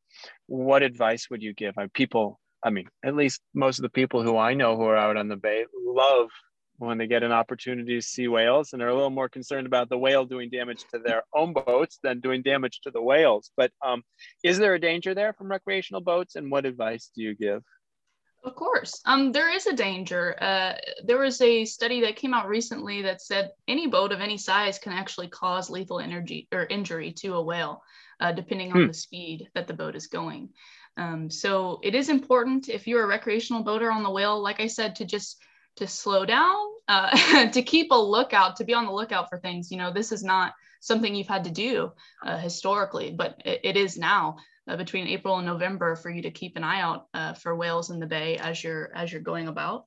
What 0.48 0.84
advice 0.84 1.30
would 1.30 1.42
you 1.42 1.54
give? 1.54 1.76
I, 1.78 1.88
People, 1.94 2.40
I 2.64 2.70
mean, 2.70 2.88
at 3.04 3.16
least 3.16 3.42
most 3.54 3.80
of 3.80 3.84
the 3.84 3.90
people 3.90 4.24
who 4.24 4.38
I 4.38 4.54
know 4.54 4.76
who 4.76 4.84
are 4.84 4.98
out 4.98 5.18
on 5.18 5.28
the 5.28 5.36
bay 5.36 5.66
love 5.86 6.30
when 6.78 6.98
they 6.98 7.08
get 7.08 7.24
an 7.24 7.32
opportunity 7.32 7.96
to 7.96 8.02
see 8.02 8.28
whales 8.28 8.74
and 8.74 8.82
are 8.82 8.90
a 8.90 8.94
little 8.94 9.10
more 9.10 9.30
concerned 9.30 9.66
about 9.66 9.90
the 9.90 9.98
whale 9.98 10.26
doing 10.26 10.50
damage 10.50 10.84
to 10.92 11.00
their 11.00 11.24
own 11.34 11.54
boats 11.54 12.00
than 12.04 12.20
doing 12.20 12.42
damage 12.42 12.82
to 12.82 12.92
the 12.92 13.02
whales. 13.02 13.52
But 13.56 13.72
um, 13.82 14.04
is 14.44 14.58
there 14.58 14.74
a 14.74 14.80
danger 14.80 15.14
there 15.14 15.34
from 15.34 15.50
recreational 15.50 16.02
boats 16.02 16.36
and 16.36 16.52
what 16.52 16.66
advice 16.66 17.12
do 17.16 17.22
you 17.22 17.34
give? 17.34 17.64
Of 18.46 18.54
course, 18.54 19.02
um, 19.06 19.32
there 19.32 19.50
is 19.50 19.66
a 19.66 19.74
danger. 19.74 20.36
Uh, 20.40 20.74
there 21.04 21.18
was 21.18 21.42
a 21.42 21.66
study 21.66 22.02
that 22.02 22.16
came 22.16 22.32
out 22.32 22.48
recently 22.48 23.02
that 23.02 23.24
said 23.24 23.50
any 23.68 23.88
boat 23.88 24.12
of 24.12 24.22
any 24.22 24.38
size 24.38 24.78
can 24.78 24.94
actually 24.94 25.30
cause 25.30 25.72
lethal 25.72 26.00
energy 26.00 26.48
or 26.52 26.64
injury 26.66 27.12
to 27.14 27.34
a 27.34 27.42
whale, 27.42 27.82
uh, 28.20 28.32
depending 28.32 28.72
on 28.72 28.82
hmm. 28.82 28.88
the 28.88 28.94
speed 28.94 29.50
that 29.56 29.68
the 29.68 29.74
boat 29.74 29.96
is 29.96 30.06
going. 30.06 30.50
Um, 30.96 31.32
so 31.32 31.80
it 31.82 31.96
is 31.96 32.10
important 32.10 32.70
if 32.70 32.86
you're 32.86 33.04
a 33.04 33.08
recreational 33.08 33.64
boater 33.64 33.92
on 33.92 34.04
the 34.04 34.12
whale, 34.12 34.40
like 34.40 34.60
I 34.60 34.68
said, 34.68 34.96
to 34.98 35.06
just 35.06 35.42
to 35.78 35.88
slow 35.88 36.24
down, 36.24 36.56
uh, 36.88 37.48
to 37.52 37.64
keep 37.64 37.90
a 37.90 37.96
lookout, 37.96 38.58
to 38.58 38.64
be 38.64 38.76
on 38.76 38.86
the 38.86 38.94
lookout 38.94 39.28
for 39.28 39.40
things. 39.40 39.72
You 39.72 39.78
know, 39.78 39.92
this 39.92 40.12
is 40.12 40.24
not 40.24 40.54
something 40.82 41.16
you've 41.16 41.28
had 41.28 41.46
to 41.46 41.52
do 41.52 41.92
uh, 42.24 42.38
historically, 42.38 43.12
but 43.12 43.42
it, 43.44 43.62
it 43.64 43.76
is 43.76 43.98
now 43.98 44.38
uh, 44.68 44.78
between 44.78 45.08
April 45.08 45.38
and 45.38 45.46
November 45.46 45.96
for 45.96 46.10
you 46.10 46.22
to 46.24 46.32
keep 46.32 46.56
an 46.56 46.64
eye 46.64 46.82
out 46.82 47.08
uh, 47.14 47.34
for 47.34 47.56
whales 47.56 47.90
in 47.90 48.00
the 48.00 48.06
bay 48.06 48.38
as 48.38 48.64
you're 48.64 48.96
as 48.96 49.12
you're 49.12 49.22
going 49.22 49.48
about. 49.48 49.86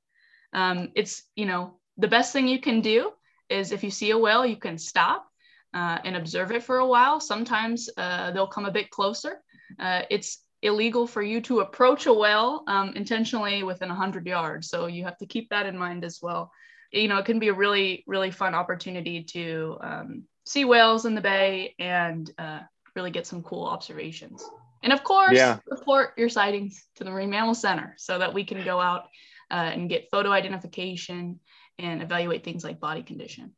Um, 0.53 0.91
it's 0.95 1.23
you 1.35 1.47
know 1.47 1.79
the 1.97 2.09
best 2.09 2.33
thing 2.33 2.49
you 2.49 2.61
can 2.61 2.81
do 2.81 3.12
is 3.49 3.73
if 3.73 3.83
you 3.83 3.91
see 3.91 4.11
a 4.11 4.19
whale, 4.19 4.45
you 4.45 4.57
can 4.57 4.79
stop 4.79 5.27
uh, 5.75 5.99
and 6.05 6.17
observe 6.17 6.53
it 6.53 6.62
for 6.62 6.79
a 6.79 6.87
while. 6.87 7.21
Sometimes 7.21 7.88
uh, 7.97 8.31
they'll 8.31 8.47
come 8.47 8.67
a 8.67 8.71
bit 8.71 8.91
closer. 8.91 9.41
it's 9.79 10.45
illegal 10.62 11.07
for 11.07 11.23
you 11.23 11.41
to 11.41 11.61
approach 11.61 12.07
a 12.07 12.12
whale 12.12 12.64
um, 12.67 12.93
intentionally 12.95 13.62
within 13.62 13.88
100 13.88 14.27
yards. 14.27 14.69
So 14.69 14.87
you 14.87 15.05
have 15.05 15.17
to 15.19 15.27
keep 15.27 15.49
that 15.51 15.67
in 15.67 15.79
mind 15.79 16.05
as 16.05 16.19
well. 16.21 16.51
You 16.93 17.09
know, 17.09 17.19
it 17.19 17.27
can 17.27 17.38
be 17.38 17.49
a 17.49 17.55
really, 17.55 18.05
really 18.07 18.31
fun 18.31 18.55
opportunity 18.55 19.23
to 19.25 19.79
um, 19.83 20.23
see 20.47 20.64
whales 20.64 21.05
in 21.05 21.14
the 21.14 21.21
bay 21.21 21.75
and 21.79 22.31
uh, 22.38 22.61
really 22.97 23.11
get 23.11 23.27
some 23.27 23.43
cool 23.43 23.67
observations. 23.67 24.43
And 24.83 24.93
of 24.93 25.03
course, 25.03 25.37
yeah. 25.37 25.59
report 25.67 26.12
your 26.17 26.29
sightings 26.29 26.87
to 26.97 27.05
the 27.05 27.11
Marine 27.11 27.31
Mammal 27.31 27.55
Center 27.55 27.95
so 27.99 28.19
that 28.19 28.33
we 28.33 28.45
can 28.45 28.64
go 28.64 28.81
out 28.81 29.05
uh, 29.51 29.55
and 29.55 29.88
get 29.88 30.09
photo 30.11 30.31
identification 30.31 31.41
and 31.79 32.03
evaluate 32.03 32.45
things 32.45 32.64
like 32.64 32.81
body 32.81 33.03
condition. 33.03 33.55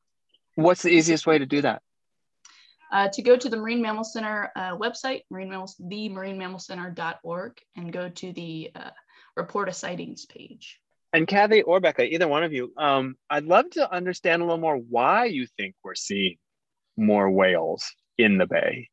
What's 0.54 0.82
the 0.82 0.90
easiest 0.90 1.26
way 1.26 1.38
to 1.38 1.46
do 1.46 1.62
that? 1.62 1.82
uh, 2.90 3.08
to 3.12 3.22
go 3.22 3.36
to 3.36 3.48
the 3.48 3.56
Marine 3.56 3.82
Mammal 3.82 4.04
Center 4.04 4.50
uh, 4.56 4.76
website, 4.76 5.22
Marine 5.30 5.48
Mammals, 5.48 5.76
the 5.78 6.08
themarinemammalcenter.org, 6.08 7.58
and 7.76 7.92
go 7.92 8.08
to 8.08 8.32
the 8.32 8.70
uh, 8.74 8.90
report 9.36 9.68
a 9.68 9.72
sightings 9.72 10.26
page. 10.26 10.80
And 11.12 11.26
Kathy 11.26 11.62
or 11.62 11.80
Becca, 11.80 12.04
either 12.04 12.28
one 12.28 12.44
of 12.44 12.52
you, 12.52 12.72
um, 12.76 13.16
I'd 13.28 13.44
love 13.44 13.70
to 13.70 13.92
understand 13.92 14.42
a 14.42 14.44
little 14.44 14.60
more 14.60 14.76
why 14.76 15.24
you 15.26 15.46
think 15.56 15.74
we're 15.82 15.94
seeing 15.94 16.36
more 16.96 17.30
whales 17.30 17.84
in 18.18 18.38
the 18.38 18.46
bay. 18.46 18.88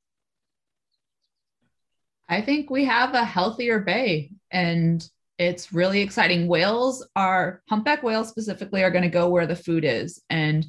I 2.30 2.42
think 2.42 2.70
we 2.70 2.86
have 2.86 3.14
a 3.14 3.24
healthier 3.24 3.80
bay 3.80 4.32
and 4.52 5.08
it's 5.38 5.72
really 5.72 6.02
exciting. 6.02 6.48
Whales 6.48 7.08
are, 7.16 7.62
humpback 7.70 8.04
whales 8.04 8.30
specifically, 8.30 8.84
are 8.84 8.92
going 8.92 9.04
to 9.04 9.10
go 9.10 9.30
where 9.30 9.46
the 9.46 9.56
food 9.56 9.86
is. 9.86 10.22
And 10.30 10.66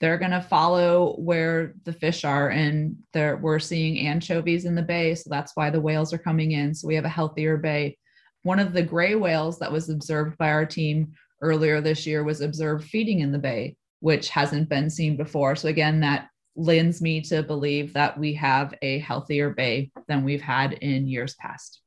they're 0.00 0.18
going 0.18 0.30
to 0.30 0.42
follow 0.42 1.16
where 1.18 1.74
the 1.84 1.92
fish 1.92 2.24
are 2.24 2.50
and 2.50 2.96
we're 3.14 3.58
seeing 3.58 4.06
anchovies 4.06 4.64
in 4.64 4.74
the 4.74 4.82
bay 4.82 5.14
so 5.14 5.28
that's 5.30 5.52
why 5.54 5.70
the 5.70 5.80
whales 5.80 6.12
are 6.12 6.18
coming 6.18 6.52
in 6.52 6.74
so 6.74 6.86
we 6.86 6.94
have 6.94 7.04
a 7.04 7.08
healthier 7.08 7.56
bay 7.56 7.96
one 8.42 8.58
of 8.58 8.72
the 8.72 8.82
gray 8.82 9.14
whales 9.14 9.58
that 9.58 9.72
was 9.72 9.88
observed 9.88 10.36
by 10.38 10.50
our 10.50 10.66
team 10.66 11.12
earlier 11.42 11.80
this 11.80 12.06
year 12.06 12.24
was 12.24 12.40
observed 12.40 12.84
feeding 12.84 13.20
in 13.20 13.32
the 13.32 13.38
bay 13.38 13.74
which 14.00 14.28
hasn't 14.28 14.68
been 14.68 14.90
seen 14.90 15.16
before 15.16 15.56
so 15.56 15.68
again 15.68 16.00
that 16.00 16.28
lends 16.56 17.00
me 17.02 17.20
to 17.20 17.42
believe 17.42 17.92
that 17.92 18.18
we 18.18 18.34
have 18.34 18.74
a 18.82 18.98
healthier 18.98 19.50
bay 19.50 19.90
than 20.08 20.24
we've 20.24 20.42
had 20.42 20.72
in 20.72 21.06
years 21.06 21.34
past 21.34 21.80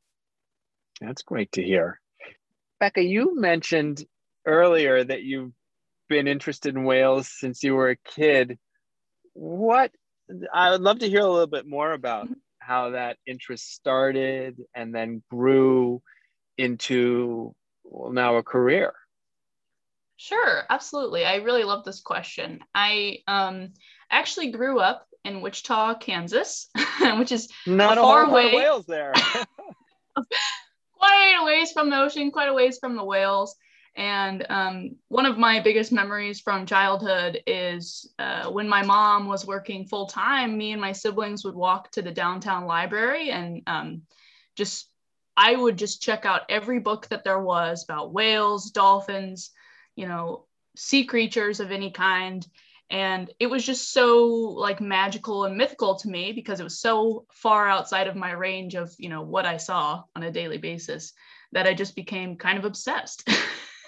that's 1.01 1.23
great 1.23 1.51
to 1.51 1.63
hear 1.63 1.99
becca 2.79 3.03
you 3.03 3.39
mentioned 3.39 4.05
earlier 4.45 5.03
that 5.03 5.23
you've 5.23 5.51
been 6.09 6.27
interested 6.27 6.75
in 6.75 6.83
whales 6.83 7.29
since 7.29 7.63
you 7.63 7.75
were 7.75 7.91
a 7.91 7.95
kid. 7.95 8.57
What 9.33 9.91
I 10.53 10.71
would 10.71 10.81
love 10.81 10.99
to 10.99 11.09
hear 11.09 11.21
a 11.21 11.27
little 11.27 11.47
bit 11.47 11.67
more 11.67 11.93
about 11.93 12.27
how 12.59 12.91
that 12.91 13.17
interest 13.25 13.73
started 13.73 14.59
and 14.75 14.93
then 14.93 15.23
grew 15.29 16.01
into 16.57 17.55
well 17.83 18.11
now 18.11 18.35
a 18.35 18.43
career. 18.43 18.93
Sure, 20.17 20.63
absolutely. 20.69 21.23
I 21.23 21.35
really 21.35 21.63
love 21.63 21.85
this 21.85 22.01
question. 22.01 22.59
I 22.75 23.19
um, 23.27 23.69
actually 24.11 24.51
grew 24.51 24.79
up 24.79 25.07
in 25.23 25.41
Wichita, 25.41 25.95
Kansas, 25.95 26.67
which 27.17 27.31
is 27.31 27.49
not 27.67 27.97
a, 27.97 28.01
far 28.01 28.25
away. 28.25 28.53
whales 28.53 28.85
there. 28.85 29.13
quite 30.93 31.37
a 31.39 31.45
ways 31.45 31.71
from 31.71 31.89
the 31.89 31.99
ocean, 31.99 32.31
quite 32.31 32.49
a 32.49 32.53
ways 32.53 32.77
from 32.79 32.95
the 32.95 33.03
whales. 33.03 33.55
And 33.95 34.45
um, 34.49 34.95
one 35.09 35.25
of 35.25 35.37
my 35.37 35.59
biggest 35.59 35.91
memories 35.91 36.39
from 36.39 36.65
childhood 36.65 37.41
is 37.45 38.13
uh, 38.19 38.49
when 38.49 38.69
my 38.69 38.83
mom 38.83 39.27
was 39.27 39.45
working 39.45 39.85
full 39.85 40.05
time, 40.05 40.57
me 40.57 40.71
and 40.71 40.79
my 40.79 40.91
siblings 40.91 41.43
would 41.43 41.55
walk 41.55 41.91
to 41.91 42.01
the 42.01 42.11
downtown 42.11 42.65
library 42.65 43.31
and 43.31 43.61
um, 43.67 44.03
just, 44.55 44.87
I 45.35 45.55
would 45.55 45.77
just 45.77 46.01
check 46.01 46.25
out 46.25 46.43
every 46.49 46.79
book 46.79 47.07
that 47.09 47.23
there 47.23 47.39
was 47.39 47.83
about 47.83 48.13
whales, 48.13 48.71
dolphins, 48.71 49.51
you 49.95 50.07
know, 50.07 50.45
sea 50.77 51.05
creatures 51.05 51.59
of 51.59 51.71
any 51.71 51.91
kind. 51.91 52.45
And 52.91 53.31
it 53.39 53.47
was 53.47 53.63
just 53.63 53.93
so 53.93 54.25
like 54.27 54.81
magical 54.81 55.45
and 55.45 55.55
mythical 55.55 55.95
to 55.95 56.09
me 56.09 56.31
because 56.31 56.59
it 56.59 56.63
was 56.63 56.79
so 56.79 57.25
far 57.31 57.69
outside 57.69 58.07
of 58.07 58.15
my 58.15 58.31
range 58.31 58.73
of, 58.73 58.93
you 58.97 59.09
know, 59.09 59.21
what 59.21 59.45
I 59.45 59.57
saw 59.57 60.03
on 60.15 60.23
a 60.23 60.31
daily 60.31 60.57
basis 60.57 61.13
that 61.51 61.67
I 61.67 61.73
just 61.73 61.95
became 61.95 62.35
kind 62.35 62.57
of 62.57 62.65
obsessed. 62.65 63.29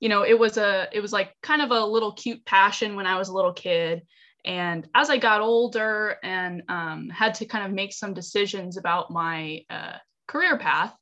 you 0.00 0.08
know, 0.08 0.22
it 0.22 0.38
was 0.38 0.56
a 0.56 0.88
it 0.92 1.00
was 1.00 1.12
like 1.12 1.34
kind 1.42 1.60
of 1.60 1.70
a 1.70 1.84
little 1.84 2.12
cute 2.12 2.44
passion 2.46 2.96
when 2.96 3.06
I 3.06 3.18
was 3.18 3.28
a 3.28 3.34
little 3.34 3.52
kid. 3.52 4.02
And 4.44 4.88
as 4.94 5.10
I 5.10 5.18
got 5.18 5.42
older 5.42 6.16
and 6.22 6.62
um, 6.68 7.10
had 7.10 7.34
to 7.34 7.46
kind 7.46 7.66
of 7.66 7.72
make 7.72 7.92
some 7.92 8.14
decisions 8.14 8.76
about 8.76 9.10
my 9.10 9.64
uh, 9.68 9.98
career 10.26 10.58
path, 10.58 10.94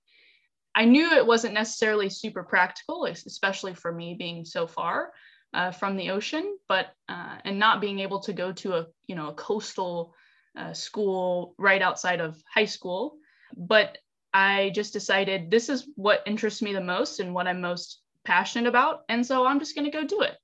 I 0.75 0.85
knew 0.85 1.13
it 1.13 1.27
wasn't 1.27 1.55
necessarily 1.55 2.11
super 2.11 2.43
practical, 2.43 3.07
especially 3.07 3.75
for 3.75 3.93
me 3.93 4.15
being 4.19 4.45
so 4.45 4.67
far 4.67 5.13
uh, 5.53 5.71
from 5.73 5.97
the 5.97 6.11
ocean, 6.11 6.57
but 6.69 6.95
uh, 7.09 7.37
and 7.45 7.59
not 7.59 7.81
being 7.81 8.01
able 8.01 8.21
to 8.21 8.33
go 8.33 8.53
to 8.53 8.75
a 8.75 8.87
you 9.07 9.15
know 9.15 9.29
a 9.29 9.35
coastal 9.35 10.15
uh, 10.57 10.73
school 10.73 11.55
right 11.59 11.83
outside 11.83 12.21
of 12.21 12.43
high 12.53 12.67
school. 12.67 13.17
But 13.57 13.99
I 14.33 14.71
just 14.75 14.93
decided 14.93 15.51
this 15.51 15.69
is 15.69 15.89
what 15.97 16.23
interests 16.27 16.63
me 16.63 16.73
the 16.73 16.81
most 16.81 17.21
and 17.21 17.35
what 17.35 17.49
I'm 17.49 17.61
most 17.61 18.01
passionate 18.25 18.69
about. 18.69 19.03
And 19.09 19.27
so 19.27 19.47
I'm 19.47 19.59
just 19.59 19.75
going 19.75 19.91
to 19.91 19.97
go 19.97 20.07
do 20.07 20.23
it. 20.23 20.37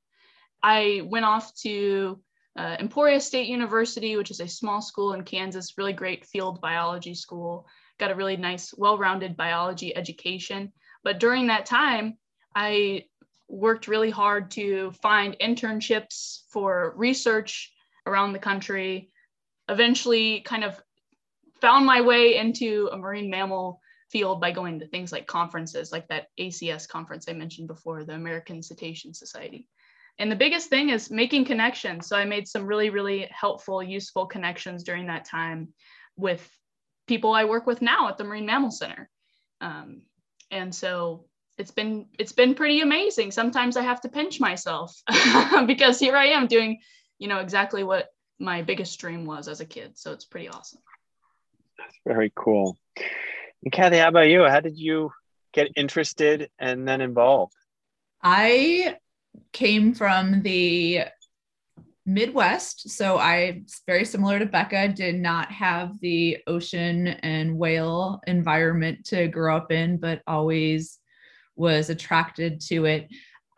I 0.63 1.03
went 1.05 1.25
off 1.25 1.55
to 1.63 2.21
uh, 2.59 2.77
Emporia 2.81 3.21
State 3.21 3.49
University, 3.49 4.17
which 4.17 4.31
is 4.31 4.41
a 4.41 4.49
small 4.49 4.81
school 4.81 5.13
in 5.13 5.23
Kansas, 5.23 5.75
really 5.77 5.93
great 5.93 6.25
field 6.25 6.61
biology 6.61 7.15
school. 7.15 7.67
Got 7.99 8.11
a 8.11 8.15
really 8.15 8.37
nice, 8.37 8.75
well 8.77 8.99
rounded 8.99 9.37
biology 9.37 9.95
education. 9.95 10.73
But 11.05 11.21
during 11.21 11.47
that 11.47 11.67
time, 11.67 12.19
I 12.55 13.05
worked 13.49 13.89
really 13.89 14.11
hard 14.11 14.51
to 14.53 14.93
find 15.03 15.37
internships 15.41 16.41
for 16.51 16.95
research 16.97 17.73
around 18.07 18.33
the 18.33 18.39
country. 18.39 19.11
Eventually, 19.69 20.41
kind 20.41 20.65
of 20.65 20.81
found 21.61 21.87
my 21.87 22.01
way 22.01 22.37
into 22.37 22.89
a 22.93 22.97
marine 22.97 23.31
mammal 23.31 23.81
field 24.11 24.41
by 24.41 24.53
going 24.53 24.79
to 24.79 24.87
things 24.87 25.13
like 25.13 25.27
conferences, 25.27 25.91
like 25.91 26.07
that 26.09 26.29
ACS 26.39 26.89
conference 26.89 27.27
I 27.29 27.33
mentioned 27.33 27.69
before, 27.69 28.05
the 28.05 28.15
American 28.15 28.63
Cetacean 28.63 29.15
Society. 29.15 29.67
And 30.19 30.31
the 30.31 30.37
biggest 30.37 30.71
thing 30.71 30.91
is 30.91 31.11
making 31.11 31.45
connections. 31.45 32.07
So 32.07 32.17
I 32.17 32.25
made 32.25 32.49
some 32.49 32.67
really, 32.67 32.91
really 32.91 33.29
helpful, 33.31 33.83
useful 33.83 34.27
connections 34.27 34.83
during 34.83 35.07
that 35.07 35.27
time 35.27 35.69
with 36.17 36.49
people 37.07 37.33
I 37.33 37.45
work 37.45 37.67
with 37.67 37.83
now 37.83 38.09
at 38.09 38.17
the 38.17 38.25
Marine 38.25 38.47
Mammal 38.47 38.71
Center. 38.71 39.11
Um, 39.61 40.03
and 40.51 40.75
so 40.75 41.26
it's 41.59 41.71
been 41.71 42.07
it's 42.19 42.33
been 42.33 42.55
pretty 42.55 42.81
amazing. 42.81 43.31
Sometimes 43.31 43.77
I 43.77 43.83
have 43.83 44.01
to 44.03 44.09
pinch 44.09 44.41
myself 44.41 45.01
because 45.67 45.99
here 45.99 46.17
I 46.17 46.27
am 46.27 46.47
doing, 46.47 46.81
you 47.19 47.29
know, 47.29 47.39
exactly 47.39 47.83
what 47.83 48.09
my 48.39 48.63
biggest 48.63 48.99
dream 49.01 49.25
was 49.25 49.49
as 49.49 49.61
a 49.61 49.67
kid. 49.67 49.97
So 49.99 50.13
it's 50.13 50.25
pretty 50.25 50.49
awesome. 50.49 50.81
That's 51.79 51.99
very 52.07 52.33
cool. 52.35 52.77
And 53.65 53.73
Kathy, 53.73 53.99
how 53.99 54.09
about 54.09 54.29
you? 54.29 54.45
How 54.45 54.61
did 54.61 54.79
you 54.79 55.13
get 55.53 55.69
interested 55.77 56.51
and 56.59 56.87
then 56.87 57.01
involved? 57.01 57.55
I 58.23 58.99
came 59.53 59.95
from 59.95 60.43
the 60.43 61.05
Midwest. 62.05 62.91
So 62.91 63.19
I, 63.19 63.63
very 63.87 64.05
similar 64.05 64.39
to 64.39 64.47
Becca, 64.47 64.89
did 64.89 65.17
not 65.17 65.51
have 65.51 65.99
the 66.01 66.39
ocean 66.47 67.09
and 67.09 67.59
whale 67.59 68.21
environment 68.27 69.05
to 69.07 69.27
grow 69.29 69.57
up 69.57 69.73
in, 69.73 69.97
but 69.99 70.23
always 70.27 70.99
was 71.57 71.91
attracted 71.91 72.61
to 72.69 72.85
it. 72.85 73.09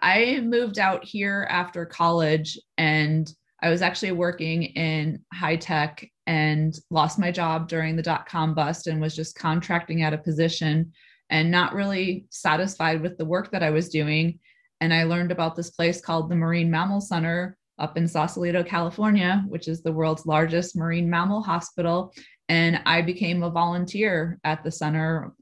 I 0.00 0.40
moved 0.40 0.78
out 0.78 1.04
here 1.04 1.46
after 1.50 1.84
college 1.84 2.58
and 2.76 3.30
I 3.61 3.70
was 3.70 3.82
actually 3.82 4.12
working 4.12 4.62
in 4.62 5.24
high 5.34 5.56
tech 5.56 6.08
and 6.26 6.78
lost 6.90 7.18
my 7.18 7.32
job 7.32 7.68
during 7.68 7.96
the 7.96 8.02
dot 8.02 8.26
com 8.26 8.54
bust 8.54 8.87
and 8.87 9.00
was 9.00 9.16
just 9.16 9.37
contracting 9.37 10.02
at 10.02 10.12
a 10.12 10.18
position 10.18 10.92
and 11.30 11.50
not 11.50 11.74
really 11.74 12.26
satisfied 12.30 13.02
with 13.02 13.18
the 13.18 13.24
work 13.24 13.50
that 13.50 13.62
I 13.62 13.70
was 13.70 13.88
doing. 13.88 14.38
And 14.80 14.94
I 14.94 15.02
learned 15.02 15.32
about 15.32 15.56
this 15.56 15.70
place 15.70 16.00
called 16.00 16.30
the 16.30 16.37
Marine 16.37 16.70
Mammal 16.70 17.00
Center 17.00 17.56
up 17.80 17.96
in 17.96 18.06
Sausalito, 18.06 18.62
California, 18.62 19.44
which 19.48 19.66
is 19.66 19.82
the 19.82 19.92
world's 19.92 20.26
largest 20.26 20.76
marine 20.76 21.11
mammal 21.11 21.42
hospital. 21.42 22.12
And 22.48 22.80
I 22.87 23.02
became 23.02 23.42
a 23.42 23.50
volunteer 23.50 24.38
at 24.44 24.62
the 24.62 24.70
center. 24.70 25.34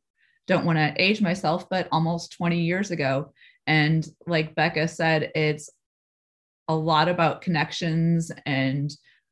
Don't 0.47 0.65
want 0.65 0.79
to 0.79 0.95
age 0.97 1.21
myself, 1.21 1.69
but 1.69 1.89
almost 1.91 2.33
20 2.33 2.61
years 2.61 2.91
ago. 2.91 3.33
And 3.67 4.07
like 4.27 4.55
Becca 4.55 4.89
said, 4.89 5.33
it's 5.35 5.71
a 6.69 6.75
lot 6.75 7.09
about 7.09 7.43
connections 7.43 8.31
and 8.45 8.91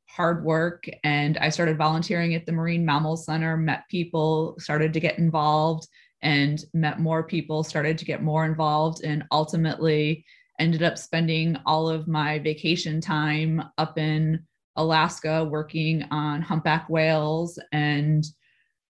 hard 0.08 0.44
work. 0.44 0.86
And 1.02 1.38
I 1.38 1.48
started 1.48 1.78
volunteering 1.78 2.34
at 2.34 2.46
the 2.46 2.52
Marine 2.52 2.84
Mammal 2.84 3.16
Center, 3.16 3.56
met 3.56 3.84
people, 3.90 4.54
started 4.58 4.92
to 4.92 5.00
get 5.00 5.18
involved, 5.18 5.88
and 6.22 6.64
met 6.72 7.00
more 7.00 7.22
people, 7.22 7.62
started 7.62 7.98
to 7.98 8.04
get 8.04 8.22
more 8.22 8.44
involved, 8.44 9.04
and 9.04 9.24
ultimately 9.30 10.24
ended 10.58 10.82
up 10.82 10.96
spending 10.96 11.56
all 11.66 11.88
of 11.88 12.08
my 12.08 12.38
vacation 12.38 13.00
time 13.00 13.62
up 13.76 13.98
in 13.98 14.40
Alaska 14.76 15.44
working 15.44 16.04
on 16.10 16.42
humpback 16.42 16.88
whales 16.88 17.58
and 17.72 18.24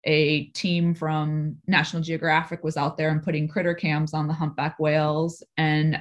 a 0.08 0.46
team 0.46 0.96
from 0.96 1.58
National 1.68 2.02
Geographic 2.02 2.64
was 2.64 2.78
out 2.78 2.98
there 2.98 3.10
and 3.10 3.22
putting 3.22 3.48
critter 3.48 3.76
cams 3.76 4.14
on 4.14 4.28
the 4.28 4.34
humpback 4.34 4.80
whales 4.80 5.44
and 5.58 6.00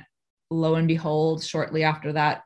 lo 0.51 0.77
and 0.77 0.88
behold, 0.88 1.45
shortly 1.45 1.83
after 1.83 2.12
that 2.12 2.42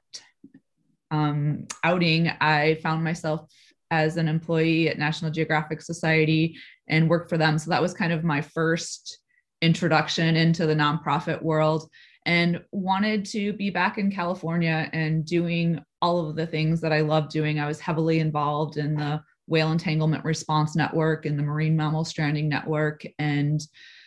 um, 1.11 1.67
outing, 1.85 2.29
I 2.41 2.79
found 2.83 3.05
myself 3.05 3.47
as 3.91 4.17
an 4.17 4.29
employee 4.29 4.89
at 4.89 4.99
National 4.99 5.31
Geographic 5.31 5.83
Society 5.83 6.57
and 6.89 7.11
worked 7.11 7.29
for 7.29 7.37
them. 7.37 7.59
So 7.59 7.71
that 7.71 7.83
was 7.83 7.93
kind 7.93 8.13
of 8.13 8.25
my 8.25 8.41
first 8.41 9.19
introduction 9.61 10.37
into 10.37 10.67
the 10.67 10.75
nonprofit 10.75 11.43
world 11.43 11.89
and 12.25 12.63
wanted 12.71 13.25
to 13.27 13.53
be 13.55 13.71
back 13.71 13.99
in 13.99 14.11
California 14.11 14.89
and 14.93 15.25
doing 15.25 15.81
all 16.01 16.29
of 16.29 16.37
the 16.37 16.47
things 16.47 16.81
that 16.81 16.93
I 16.93 17.01
love 17.01 17.29
doing. 17.29 17.59
I 17.59 17.67
was 17.67 17.81
heavily 17.81 18.21
involved 18.21 18.77
in 18.77 18.95
the 18.95 19.21
Whale 19.51 19.73
Entanglement 19.73 20.25
Response 20.25 20.77
Network 20.77 21.27
and 21.27 21.37
the 21.37 21.43
Marine 21.43 21.77
Mammal 21.77 22.05
Stranding 22.05 22.49
Network. 22.49 23.03
And 23.19 23.61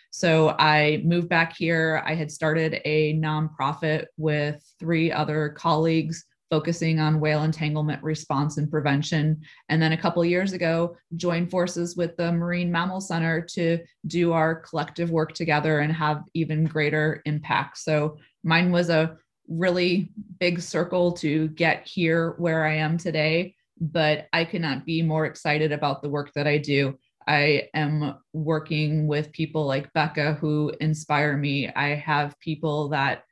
so 0.09 0.55
I 0.57 1.01
moved 1.03 1.27
back 1.27 1.55
here. 1.57 2.01
I 2.05 2.15
had 2.15 2.31
started 2.31 2.79
a 2.85 3.19
nonprofit 3.19 4.05
with 4.15 4.63
three 4.79 5.11
other 5.11 5.49
colleagues 5.49 6.23
focusing 6.49 6.99
on 6.99 7.19
whale 7.19 7.43
entanglement 7.43 8.01
response 8.03 8.57
and 8.57 8.71
prevention. 8.71 9.41
And 9.69 9.81
then 9.81 9.91
a 9.91 9.97
couple 9.97 10.23
years 10.23 10.53
ago, 10.53 10.95
joined 11.17 11.49
forces 11.51 11.97
with 11.97 12.15
the 12.15 12.31
Marine 12.31 12.71
Mammal 12.71 13.01
Center 13.01 13.41
to 13.53 13.79
do 14.07 14.31
our 14.31 14.55
collective 14.55 15.09
work 15.09 15.33
together 15.33 15.79
and 15.79 15.91
have 15.91 16.21
even 16.33 16.63
greater 16.63 17.21
impact. 17.25 17.79
So 17.79 18.17
mine 18.43 18.71
was 18.71 18.89
a 18.89 19.17
really 19.49 20.11
big 20.39 20.61
circle 20.61 21.11
to 21.13 21.49
get 21.49 21.85
here 21.87 22.35
where 22.37 22.65
I 22.65 22.75
am 22.75 22.97
today, 22.97 23.55
but 23.91 24.27
I 24.31 24.45
could 24.45 24.61
not 24.61 24.85
be 24.85 25.01
more 25.01 25.25
excited 25.25 25.73
about 25.73 26.01
the 26.01 26.09
work 26.09 26.31
that 26.35 26.47
I 26.47 26.57
do. 26.57 26.97
I 27.27 27.67
am 27.73 28.15
working 28.31 29.07
with 29.07 29.33
people 29.33 29.65
like 29.65 29.91
Becca 29.91 30.35
who 30.35 30.71
inspire 30.79 31.35
me. 31.35 31.69
I 31.69 31.89
have 31.89 32.39
people 32.39 32.89
that 32.89 33.23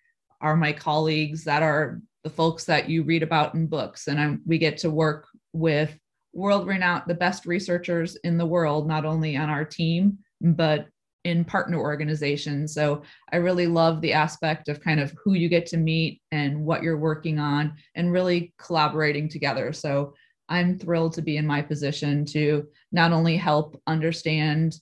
are 0.42 0.58
my 0.58 0.74
colleagues 0.74 1.46
that 1.46 1.64
are 1.64 2.02
the 2.26 2.30
folks 2.30 2.66
that 2.66 2.90
you 2.90 3.04
read 3.04 3.24
about 3.24 3.54
in 3.54 3.66
books. 3.68 4.08
And 4.08 4.20
I'm, 4.20 4.42
we 4.46 4.58
get 4.58 4.78
to 4.80 4.90
work 4.90 5.28
with 5.54 5.98
world 6.34 6.68
renowned, 6.68 7.04
the 7.08 7.14
best 7.14 7.46
researchers 7.46 8.18
in 8.18 8.38
the 8.38 8.46
world, 8.46 8.88
not 8.88 9.06
only 9.06 9.38
on 9.38 9.50
our 9.50 9.66
team, 9.66 10.18
but 10.42 10.88
in 11.24 11.46
partner 11.46 11.80
organizations. 11.80 12.74
So 12.74 13.04
I 13.32 13.38
really 13.38 13.68
love 13.68 14.02
the 14.02 14.14
aspect 14.14 14.68
of 14.68 14.82
kind 14.82 15.00
of 15.00 15.14
who 15.24 15.34
you 15.34 15.48
get 15.48 15.66
to 15.68 15.78
meet 15.78 16.22
and 16.32 16.66
what 16.66 16.84
you're 16.84 16.98
working 16.98 17.40
on 17.40 17.76
and 17.96 18.12
really 18.12 18.54
collaborating 18.58 19.30
together. 19.30 19.72
So 19.72 20.14
I'm 20.52 20.78
thrilled 20.78 21.14
to 21.14 21.22
be 21.22 21.38
in 21.38 21.48
my 21.48 21.62
position 21.62 22.26
to 22.26 22.68
not 22.92 23.12
only 23.12 23.38
help 23.38 23.82
understand 23.88 24.76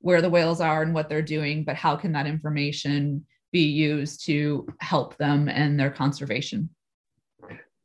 where 0.00 0.22
the 0.22 0.30
whales 0.30 0.60
are 0.60 0.82
and 0.82 0.94
what 0.94 1.08
they're 1.08 1.20
doing, 1.20 1.64
but 1.64 1.76
how 1.76 1.96
can 1.96 2.12
that 2.12 2.26
information 2.26 3.26
be 3.56 3.62
used 3.62 4.26
to 4.26 4.66
help 4.80 5.16
them 5.16 5.48
and 5.48 5.80
their 5.80 5.90
conservation. 5.90 6.68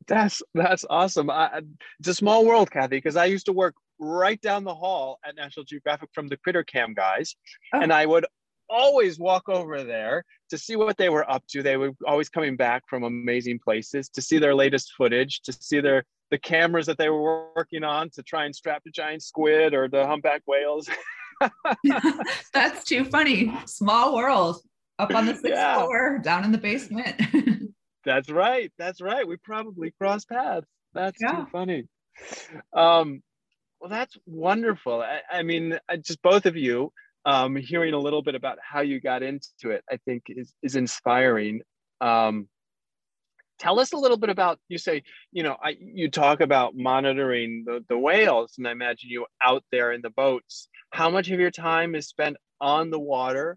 That's 0.06 0.42
that's 0.54 0.84
awesome. 0.90 1.30
I, 1.30 1.62
it's 2.00 2.08
a 2.08 2.14
small 2.14 2.44
world, 2.44 2.70
Kathy, 2.70 2.96
because 2.96 3.16
I 3.16 3.26
used 3.26 3.46
to 3.46 3.52
work 3.52 3.74
right 3.98 4.40
down 4.40 4.64
the 4.64 4.74
hall 4.74 5.18
at 5.24 5.36
National 5.36 5.64
Geographic 5.64 6.10
from 6.12 6.28
the 6.28 6.36
Critter 6.36 6.64
Cam 6.64 6.92
guys, 6.92 7.36
oh. 7.72 7.80
and 7.80 7.92
I 7.92 8.04
would 8.04 8.26
always 8.68 9.18
walk 9.18 9.48
over 9.48 9.82
there 9.82 10.24
to 10.50 10.58
see 10.58 10.76
what 10.76 10.96
they 10.96 11.08
were 11.08 11.30
up 11.30 11.42
to. 11.50 11.62
They 11.62 11.76
were 11.76 11.92
always 12.06 12.28
coming 12.28 12.56
back 12.56 12.82
from 12.88 13.04
amazing 13.04 13.60
places 13.60 14.08
to 14.10 14.20
see 14.20 14.38
their 14.38 14.54
latest 14.54 14.92
footage, 14.98 15.40
to 15.42 15.52
see 15.52 15.80
their 15.80 16.04
the 16.32 16.38
cameras 16.38 16.86
that 16.86 16.96
they 16.96 17.10
were 17.10 17.46
working 17.54 17.84
on 17.84 18.08
to 18.08 18.22
try 18.22 18.46
and 18.46 18.56
strap 18.56 18.82
the 18.84 18.90
giant 18.90 19.22
squid 19.22 19.74
or 19.74 19.86
the 19.86 20.06
humpback 20.06 20.42
whales. 20.46 20.88
That's 22.54 22.84
too 22.84 23.04
funny. 23.04 23.52
Small 23.66 24.16
world. 24.16 24.56
Up 24.98 25.14
on 25.14 25.26
the 25.26 25.34
sixth 25.34 25.50
yeah. 25.50 25.76
floor, 25.76 26.18
down 26.18 26.44
in 26.44 26.52
the 26.52 26.58
basement. 26.58 27.20
That's 28.04 28.30
right. 28.30 28.72
That's 28.78 29.00
right. 29.00 29.26
We 29.26 29.36
probably 29.36 29.92
crossed 30.00 30.28
paths. 30.28 30.66
That's 30.94 31.18
yeah. 31.20 31.32
too 31.32 31.46
funny. 31.52 31.84
Um, 32.72 33.22
well, 33.80 33.90
that's 33.90 34.16
wonderful. 34.26 35.02
I, 35.02 35.20
I 35.30 35.42
mean, 35.42 35.78
just 36.02 36.22
both 36.22 36.46
of 36.46 36.56
you 36.56 36.92
um, 37.24 37.56
hearing 37.56 37.94
a 37.94 37.98
little 37.98 38.22
bit 38.22 38.34
about 38.34 38.58
how 38.62 38.80
you 38.80 39.00
got 39.00 39.22
into 39.22 39.70
it, 39.70 39.82
I 39.90 39.98
think 40.04 40.24
is, 40.28 40.52
is 40.62 40.76
inspiring. 40.76 41.62
Um, 42.00 42.48
tell 43.62 43.78
us 43.78 43.92
a 43.92 43.96
little 43.96 44.16
bit 44.16 44.28
about 44.28 44.58
you 44.68 44.76
say 44.76 45.02
you 45.30 45.42
know 45.44 45.56
I, 45.62 45.76
you 45.80 46.10
talk 46.10 46.40
about 46.40 46.74
monitoring 46.74 47.62
the, 47.64 47.84
the 47.88 47.96
whales 47.96 48.54
and 48.58 48.66
i 48.66 48.72
imagine 48.72 49.08
you 49.08 49.24
out 49.42 49.64
there 49.70 49.92
in 49.92 50.02
the 50.02 50.10
boats. 50.10 50.68
How 50.90 51.08
much 51.08 51.30
of 51.30 51.38
your 51.40 51.50
time 51.50 51.94
is 51.94 52.08
spent 52.08 52.36
on 52.60 52.90
the 52.90 52.98
water 52.98 53.56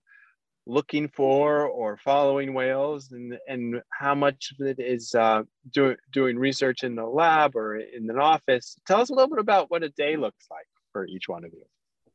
looking 0.68 1.10
for 1.10 1.68
or 1.68 1.98
following 1.98 2.54
whales? 2.54 3.12
And 3.12 3.38
and 3.48 3.82
how 3.92 4.16
much 4.16 4.54
of 4.54 4.66
it 4.66 4.80
is 4.80 5.16
uh, 5.16 5.44
doing 5.72 5.98
doing 6.14 6.38
research 6.38 6.84
in 6.84 6.96
the 6.96 7.06
lab 7.06 7.56
or 7.56 7.78
in 7.78 8.10
an 8.10 8.20
office? 8.20 8.78
Tell 8.88 9.02
us 9.02 9.10
a 9.10 9.14
little 9.14 9.30
bit 9.30 9.40
about 9.40 9.72
what 9.72 9.84
a 9.84 9.90
day 9.90 10.16
looks 10.18 10.46
like 10.52 10.68
for 10.94 11.06
each 11.08 11.28
one 11.28 11.44
of 11.44 11.52
you. 11.52 11.64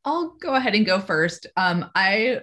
I'll 0.04 0.36
go 0.40 0.54
ahead 0.54 0.74
and 0.74 0.86
go 0.86 1.00
first. 1.00 1.46
Um, 1.56 1.90
I 1.94 2.40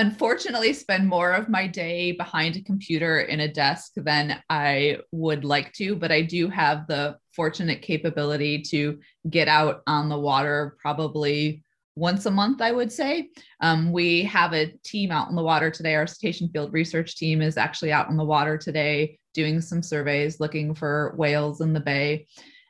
unfortunately 0.00 0.72
spend 0.72 1.06
more 1.06 1.32
of 1.32 1.50
my 1.50 1.66
day 1.66 2.12
behind 2.12 2.56
a 2.56 2.62
computer 2.62 3.20
in 3.20 3.40
a 3.40 3.52
desk 3.52 3.92
than 3.96 4.42
I 4.48 5.00
would 5.12 5.44
like 5.44 5.74
to, 5.74 5.94
but 5.94 6.10
I 6.10 6.22
do 6.22 6.48
have 6.48 6.86
the 6.86 7.18
fortunate 7.36 7.82
capability 7.82 8.62
to 8.70 8.98
get 9.28 9.46
out 9.46 9.82
on 9.86 10.08
the 10.08 10.18
water 10.18 10.74
probably 10.80 11.62
once 11.96 12.24
a 12.24 12.30
month, 12.30 12.62
I 12.62 12.72
would 12.72 12.90
say. 12.90 13.28
Um, 13.60 13.92
we 13.92 14.24
have 14.24 14.54
a 14.54 14.72
team 14.82 15.10
out 15.10 15.28
in 15.28 15.36
the 15.36 15.42
water 15.42 15.70
today. 15.70 15.94
Our 15.96 16.06
cetacean 16.06 16.48
field 16.48 16.72
research 16.72 17.16
team 17.16 17.42
is 17.42 17.58
actually 17.58 17.92
out 17.92 18.08
in 18.08 18.16
the 18.16 18.24
water 18.24 18.56
today 18.56 19.18
doing 19.34 19.60
some 19.60 19.82
surveys 19.82 20.40
looking 20.40 20.74
for 20.74 21.14
whales 21.18 21.60
in 21.60 21.74
the 21.74 21.80
bay. 21.80 22.26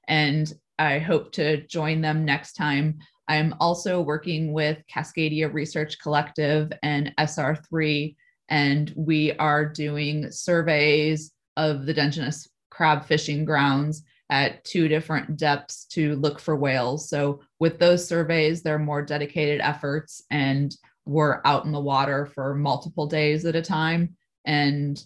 And 0.08 0.52
I 0.80 0.98
hope 0.98 1.30
to 1.32 1.64
join 1.68 2.00
them 2.00 2.24
next 2.24 2.54
time. 2.54 2.98
I'm 3.30 3.54
also 3.60 4.00
working 4.00 4.52
with 4.52 4.82
Cascadia 4.92 5.52
Research 5.52 6.00
Collective 6.00 6.72
and 6.82 7.14
SR3, 7.16 8.16
and 8.48 8.92
we 8.96 9.34
are 9.34 9.64
doing 9.64 10.32
surveys 10.32 11.32
of 11.56 11.86
the 11.86 11.94
Dungeness 11.94 12.48
crab 12.70 13.04
fishing 13.04 13.44
grounds 13.44 14.02
at 14.30 14.64
two 14.64 14.88
different 14.88 15.36
depths 15.36 15.84
to 15.90 16.16
look 16.16 16.40
for 16.40 16.56
whales. 16.56 17.08
So, 17.08 17.40
with 17.60 17.78
those 17.78 18.04
surveys, 18.04 18.64
they're 18.64 18.80
more 18.80 19.00
dedicated 19.00 19.60
efforts, 19.60 20.24
and 20.32 20.74
we're 21.06 21.40
out 21.44 21.66
in 21.66 21.70
the 21.70 21.78
water 21.78 22.26
for 22.26 22.56
multiple 22.56 23.06
days 23.06 23.44
at 23.44 23.54
a 23.54 23.62
time. 23.62 24.16
And 24.44 25.00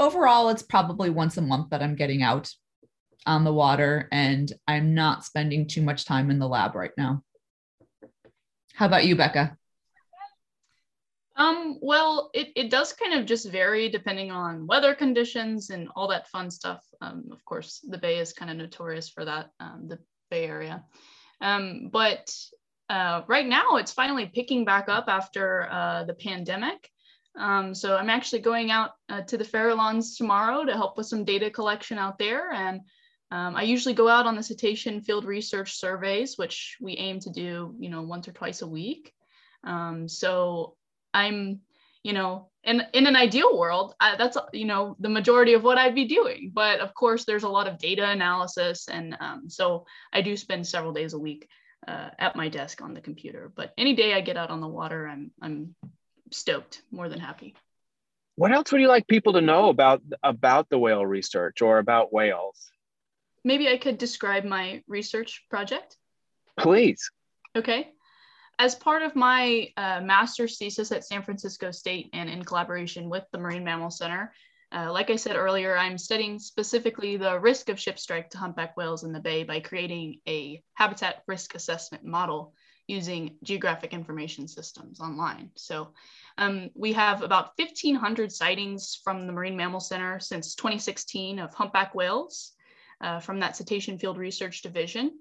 overall, 0.00 0.48
it's 0.48 0.62
probably 0.62 1.10
once 1.10 1.36
a 1.36 1.42
month 1.42 1.68
that 1.68 1.82
I'm 1.82 1.96
getting 1.96 2.22
out 2.22 2.50
on 3.26 3.44
the 3.44 3.52
water, 3.52 4.08
and 4.10 4.50
I'm 4.66 4.94
not 4.94 5.26
spending 5.26 5.66
too 5.66 5.82
much 5.82 6.06
time 6.06 6.30
in 6.30 6.38
the 6.38 6.48
lab 6.48 6.74
right 6.74 6.92
now. 6.96 7.24
How 8.78 8.86
about 8.86 9.06
you, 9.06 9.16
Becca? 9.16 9.56
Um, 11.34 11.80
well, 11.82 12.30
it, 12.32 12.52
it 12.54 12.70
does 12.70 12.92
kind 12.92 13.12
of 13.12 13.26
just 13.26 13.50
vary 13.50 13.88
depending 13.88 14.30
on 14.30 14.68
weather 14.68 14.94
conditions 14.94 15.70
and 15.70 15.88
all 15.96 16.06
that 16.06 16.28
fun 16.28 16.48
stuff. 16.48 16.84
Um, 17.00 17.24
of 17.32 17.44
course, 17.44 17.84
the 17.88 17.98
Bay 17.98 18.20
is 18.20 18.32
kind 18.32 18.52
of 18.52 18.56
notorious 18.56 19.08
for 19.08 19.24
that, 19.24 19.50
um, 19.58 19.88
the 19.88 19.98
Bay 20.30 20.44
Area. 20.44 20.84
Um, 21.40 21.90
but 21.92 22.32
uh, 22.88 23.22
right 23.26 23.48
now, 23.48 23.78
it's 23.78 23.90
finally 23.90 24.26
picking 24.26 24.64
back 24.64 24.88
up 24.88 25.06
after 25.08 25.68
uh, 25.68 26.04
the 26.04 26.14
pandemic. 26.14 26.88
Um, 27.36 27.74
so 27.74 27.96
I'm 27.96 28.10
actually 28.10 28.42
going 28.42 28.70
out 28.70 28.92
uh, 29.08 29.22
to 29.22 29.36
the 29.36 29.44
Farallones 29.44 30.16
tomorrow 30.16 30.64
to 30.64 30.74
help 30.74 30.96
with 30.96 31.08
some 31.08 31.24
data 31.24 31.50
collection 31.50 31.98
out 31.98 32.16
there. 32.16 32.52
And 32.52 32.82
um, 33.30 33.56
I 33.56 33.62
usually 33.62 33.94
go 33.94 34.08
out 34.08 34.26
on 34.26 34.36
the 34.36 34.42
cetacean 34.42 35.02
field 35.02 35.24
research 35.24 35.74
surveys, 35.74 36.38
which 36.38 36.76
we 36.80 36.96
aim 36.96 37.20
to 37.20 37.30
do, 37.30 37.74
you 37.78 37.90
know, 37.90 38.02
once 38.02 38.26
or 38.26 38.32
twice 38.32 38.62
a 38.62 38.66
week. 38.66 39.12
Um, 39.64 40.08
so 40.08 40.76
I'm, 41.12 41.60
you 42.02 42.14
know, 42.14 42.48
in 42.64 42.82
in 42.94 43.06
an 43.06 43.16
ideal 43.16 43.58
world, 43.58 43.94
I, 44.00 44.16
that's 44.16 44.38
you 44.52 44.64
know 44.64 44.96
the 44.98 45.08
majority 45.08 45.54
of 45.54 45.62
what 45.62 45.78
I'd 45.78 45.94
be 45.94 46.06
doing. 46.06 46.52
But 46.54 46.80
of 46.80 46.94
course, 46.94 47.24
there's 47.24 47.42
a 47.42 47.48
lot 47.48 47.66
of 47.66 47.78
data 47.78 48.08
analysis, 48.08 48.88
and 48.88 49.16
um, 49.20 49.50
so 49.50 49.84
I 50.12 50.22
do 50.22 50.36
spend 50.36 50.66
several 50.66 50.92
days 50.92 51.12
a 51.12 51.18
week 51.18 51.48
uh, 51.86 52.10
at 52.18 52.36
my 52.36 52.48
desk 52.48 52.80
on 52.80 52.94
the 52.94 53.00
computer. 53.00 53.52
But 53.54 53.74
any 53.76 53.94
day 53.94 54.14
I 54.14 54.22
get 54.22 54.36
out 54.36 54.50
on 54.50 54.60
the 54.60 54.68
water, 54.68 55.06
I'm 55.06 55.32
I'm 55.42 55.74
stoked, 56.30 56.82
more 56.90 57.08
than 57.08 57.20
happy. 57.20 57.54
What 58.36 58.52
else 58.52 58.70
would 58.72 58.80
you 58.80 58.88
like 58.88 59.06
people 59.06 59.34
to 59.34 59.40
know 59.40 59.68
about 59.68 60.00
about 60.22 60.70
the 60.70 60.78
whale 60.78 61.04
research 61.04 61.60
or 61.60 61.78
about 61.78 62.12
whales? 62.12 62.70
Maybe 63.48 63.66
I 63.66 63.78
could 63.78 63.96
describe 63.96 64.44
my 64.44 64.82
research 64.86 65.46
project. 65.48 65.96
Please. 66.58 67.10
Okay. 67.56 67.92
As 68.58 68.74
part 68.74 69.02
of 69.02 69.16
my 69.16 69.72
uh, 69.74 70.02
master's 70.02 70.58
thesis 70.58 70.92
at 70.92 71.06
San 71.06 71.22
Francisco 71.22 71.70
State 71.70 72.10
and 72.12 72.28
in 72.28 72.44
collaboration 72.44 73.08
with 73.08 73.24
the 73.32 73.38
Marine 73.38 73.64
Mammal 73.64 73.90
Center, 73.90 74.34
uh, 74.70 74.92
like 74.92 75.08
I 75.08 75.16
said 75.16 75.34
earlier, 75.34 75.78
I'm 75.78 75.96
studying 75.96 76.38
specifically 76.38 77.16
the 77.16 77.40
risk 77.40 77.70
of 77.70 77.80
ship 77.80 77.98
strike 77.98 78.28
to 78.32 78.36
humpback 78.36 78.76
whales 78.76 79.02
in 79.02 79.12
the 79.12 79.18
bay 79.18 79.44
by 79.44 79.60
creating 79.60 80.20
a 80.28 80.62
habitat 80.74 81.22
risk 81.26 81.54
assessment 81.54 82.04
model 82.04 82.52
using 82.86 83.38
geographic 83.44 83.94
information 83.94 84.46
systems 84.46 85.00
online. 85.00 85.52
So 85.54 85.94
um, 86.36 86.68
we 86.74 86.92
have 86.92 87.22
about 87.22 87.52
1,500 87.56 88.30
sightings 88.30 89.00
from 89.02 89.26
the 89.26 89.32
Marine 89.32 89.56
Mammal 89.56 89.80
Center 89.80 90.20
since 90.20 90.54
2016 90.54 91.38
of 91.38 91.54
humpback 91.54 91.94
whales 91.94 92.52
uh, 93.00 93.20
from 93.20 93.40
that 93.40 93.56
cetacean 93.56 93.98
field 93.98 94.18
research 94.18 94.62
division. 94.62 95.12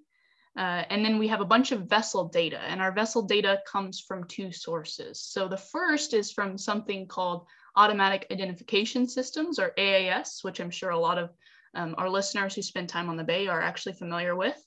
Uh, 0.57 0.83
and 0.89 1.05
then 1.05 1.19
we 1.19 1.27
have 1.27 1.41
a 1.41 1.45
bunch 1.45 1.71
of 1.71 1.87
vessel 1.87 2.29
data, 2.29 2.59
and 2.59 2.81
our 2.81 2.91
vessel 2.91 3.21
data 3.21 3.61
comes 3.71 3.99
from 3.99 4.23
two 4.23 4.51
sources. 4.51 5.21
So 5.21 5.47
the 5.47 5.57
first 5.57 6.15
is 6.15 6.31
from 6.31 6.57
something 6.57 7.07
called 7.07 7.45
Automatic 7.75 8.25
Identification 8.31 9.07
Systems, 9.07 9.59
or 9.59 9.73
AIS, 9.77 10.39
which 10.41 10.59
I'm 10.59 10.71
sure 10.71 10.89
a 10.89 10.99
lot 10.99 11.19
of 11.19 11.29
um, 11.75 11.93
our 11.99 12.09
listeners 12.09 12.55
who 12.55 12.63
spend 12.63 12.89
time 12.89 13.07
on 13.07 13.17
the 13.17 13.23
Bay 13.23 13.47
are 13.47 13.61
actually 13.61 13.93
familiar 13.93 14.35
with. 14.35 14.59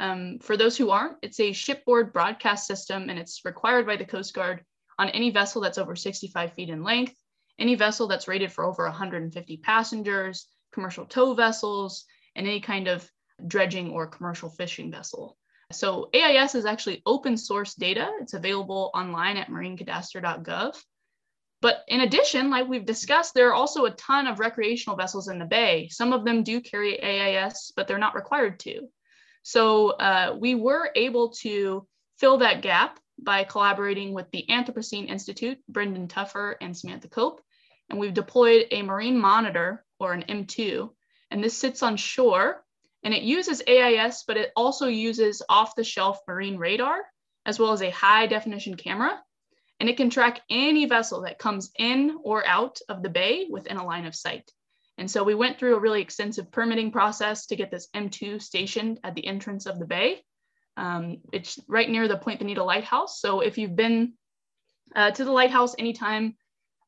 Um, 0.00 0.40
for 0.40 0.56
those 0.56 0.76
who 0.76 0.90
aren't, 0.90 1.18
it's 1.22 1.38
a 1.38 1.52
shipboard 1.52 2.12
broadcast 2.12 2.66
system, 2.66 3.08
and 3.08 3.18
it's 3.18 3.44
required 3.44 3.86
by 3.86 3.96
the 3.96 4.04
Coast 4.04 4.34
Guard 4.34 4.64
on 4.98 5.08
any 5.10 5.30
vessel 5.30 5.60
that's 5.60 5.78
over 5.78 5.94
65 5.94 6.52
feet 6.54 6.68
in 6.68 6.82
length, 6.82 7.14
any 7.60 7.76
vessel 7.76 8.08
that's 8.08 8.26
rated 8.26 8.50
for 8.50 8.64
over 8.64 8.84
150 8.84 9.56
passengers, 9.58 10.48
commercial 10.72 11.06
tow 11.06 11.34
vessels, 11.34 12.06
and 12.38 12.46
any 12.46 12.60
kind 12.60 12.88
of 12.88 13.08
dredging 13.46 13.90
or 13.90 14.06
commercial 14.06 14.48
fishing 14.48 14.90
vessel. 14.90 15.36
So 15.70 16.08
AIS 16.14 16.54
is 16.54 16.64
actually 16.64 17.02
open 17.04 17.36
source 17.36 17.74
data. 17.74 18.10
It's 18.22 18.32
available 18.32 18.90
online 18.94 19.36
at 19.36 19.48
marinecadastre.gov. 19.48 20.82
But 21.60 21.84
in 21.88 22.00
addition, 22.00 22.50
like 22.50 22.68
we've 22.68 22.86
discussed, 22.86 23.34
there 23.34 23.48
are 23.48 23.54
also 23.54 23.84
a 23.84 23.90
ton 23.90 24.26
of 24.26 24.38
recreational 24.38 24.96
vessels 24.96 25.28
in 25.28 25.38
the 25.38 25.44
bay. 25.44 25.88
Some 25.90 26.12
of 26.12 26.24
them 26.24 26.42
do 26.42 26.60
carry 26.60 27.02
AIS, 27.02 27.72
but 27.76 27.88
they're 27.88 27.98
not 27.98 28.14
required 28.14 28.60
to. 28.60 28.88
So 29.42 29.90
uh, 29.90 30.36
we 30.38 30.54
were 30.54 30.90
able 30.94 31.30
to 31.40 31.86
fill 32.18 32.38
that 32.38 32.62
gap 32.62 33.00
by 33.20 33.44
collaborating 33.44 34.14
with 34.14 34.30
the 34.30 34.46
Anthropocene 34.48 35.08
Institute, 35.08 35.58
Brendan 35.68 36.06
Tuffer 36.06 36.56
and 36.60 36.76
Samantha 36.76 37.08
Cope. 37.08 37.40
And 37.90 37.98
we've 37.98 38.14
deployed 38.14 38.66
a 38.70 38.82
marine 38.82 39.18
monitor 39.18 39.84
or 39.98 40.12
an 40.12 40.24
M2. 40.28 40.90
And 41.30 41.42
this 41.42 41.56
sits 41.56 41.82
on 41.82 41.96
shore 41.96 42.64
and 43.02 43.14
it 43.14 43.22
uses 43.22 43.62
AIS, 43.66 44.24
but 44.26 44.36
it 44.36 44.52
also 44.56 44.86
uses 44.86 45.42
off 45.48 45.74
the 45.76 45.84
shelf 45.84 46.20
marine 46.26 46.58
radar, 46.58 47.04
as 47.46 47.58
well 47.58 47.72
as 47.72 47.82
a 47.82 47.90
high 47.90 48.26
definition 48.26 48.76
camera. 48.76 49.22
And 49.80 49.88
it 49.88 49.96
can 49.96 50.10
track 50.10 50.40
any 50.50 50.86
vessel 50.86 51.22
that 51.22 51.38
comes 51.38 51.70
in 51.78 52.18
or 52.24 52.44
out 52.44 52.80
of 52.88 53.02
the 53.02 53.08
bay 53.08 53.46
within 53.48 53.76
a 53.76 53.86
line 53.86 54.06
of 54.06 54.16
sight. 54.16 54.50
And 54.98 55.08
so 55.08 55.22
we 55.22 55.36
went 55.36 55.58
through 55.58 55.76
a 55.76 55.80
really 55.80 56.02
extensive 56.02 56.50
permitting 56.50 56.90
process 56.90 57.46
to 57.46 57.56
get 57.56 57.70
this 57.70 57.88
M2 57.94 58.42
stationed 58.42 58.98
at 59.04 59.14
the 59.14 59.26
entrance 59.26 59.66
of 59.66 59.78
the 59.78 59.86
bay. 59.86 60.22
Um, 60.76 61.18
it's 61.32 61.58
right 61.68 61.88
near 61.88 62.08
the 62.08 62.16
Point 62.16 62.40
Bonita 62.40 62.64
Lighthouse. 62.64 63.20
So 63.20 63.40
if 63.40 63.58
you've 63.58 63.76
been 63.76 64.14
uh, 64.94 65.12
to 65.12 65.24
the 65.24 65.32
lighthouse 65.32 65.76
anytime 65.78 66.36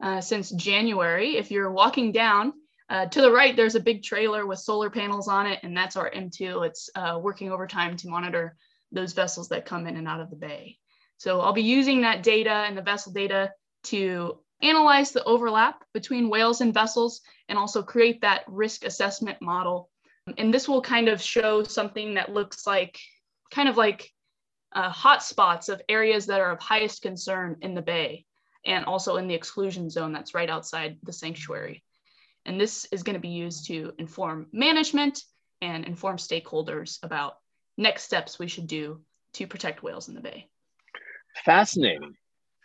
uh, 0.02 0.20
since 0.20 0.50
January, 0.50 1.36
if 1.36 1.52
you're 1.52 1.70
walking 1.70 2.10
down, 2.10 2.52
uh, 2.90 3.06
to 3.06 3.20
the 3.20 3.30
right, 3.30 3.54
there's 3.54 3.76
a 3.76 3.80
big 3.80 4.02
trailer 4.02 4.46
with 4.46 4.58
solar 4.58 4.90
panels 4.90 5.28
on 5.28 5.46
it, 5.46 5.60
and 5.62 5.76
that's 5.76 5.94
our 5.94 6.10
M2. 6.10 6.66
It's 6.66 6.90
uh, 6.96 7.20
working 7.22 7.52
overtime 7.52 7.96
to 7.98 8.08
monitor 8.08 8.56
those 8.90 9.12
vessels 9.12 9.48
that 9.50 9.64
come 9.64 9.86
in 9.86 9.96
and 9.96 10.08
out 10.08 10.20
of 10.20 10.28
the 10.28 10.36
bay. 10.36 10.76
So 11.16 11.40
I'll 11.40 11.52
be 11.52 11.62
using 11.62 12.00
that 12.00 12.24
data 12.24 12.50
and 12.50 12.76
the 12.76 12.82
vessel 12.82 13.12
data 13.12 13.52
to 13.84 14.40
analyze 14.60 15.12
the 15.12 15.22
overlap 15.22 15.84
between 15.94 16.30
whales 16.30 16.60
and 16.60 16.74
vessels 16.74 17.20
and 17.48 17.56
also 17.56 17.80
create 17.80 18.22
that 18.22 18.42
risk 18.48 18.84
assessment 18.84 19.40
model. 19.40 19.88
And 20.36 20.52
this 20.52 20.68
will 20.68 20.82
kind 20.82 21.08
of 21.08 21.22
show 21.22 21.62
something 21.62 22.14
that 22.14 22.34
looks 22.34 22.66
like 22.66 22.98
kind 23.52 23.68
of 23.68 23.76
like 23.76 24.10
uh, 24.72 24.92
hotspots 24.92 25.68
of 25.68 25.80
areas 25.88 26.26
that 26.26 26.40
are 26.40 26.52
of 26.52 26.60
highest 26.60 27.02
concern 27.02 27.56
in 27.60 27.74
the 27.74 27.82
bay 27.82 28.26
and 28.66 28.84
also 28.84 29.16
in 29.16 29.28
the 29.28 29.34
exclusion 29.34 29.90
zone 29.90 30.12
that's 30.12 30.34
right 30.34 30.50
outside 30.50 30.98
the 31.04 31.12
sanctuary. 31.12 31.84
And 32.46 32.60
this 32.60 32.86
is 32.90 33.02
going 33.02 33.14
to 33.14 33.20
be 33.20 33.28
used 33.28 33.66
to 33.66 33.92
inform 33.98 34.46
management 34.52 35.22
and 35.60 35.84
inform 35.84 36.16
stakeholders 36.16 36.98
about 37.02 37.34
next 37.76 38.04
steps 38.04 38.38
we 38.38 38.48
should 38.48 38.66
do 38.66 39.02
to 39.34 39.46
protect 39.46 39.82
whales 39.82 40.08
in 40.08 40.14
the 40.14 40.20
bay. 40.20 40.48
Fascinating. 41.44 42.14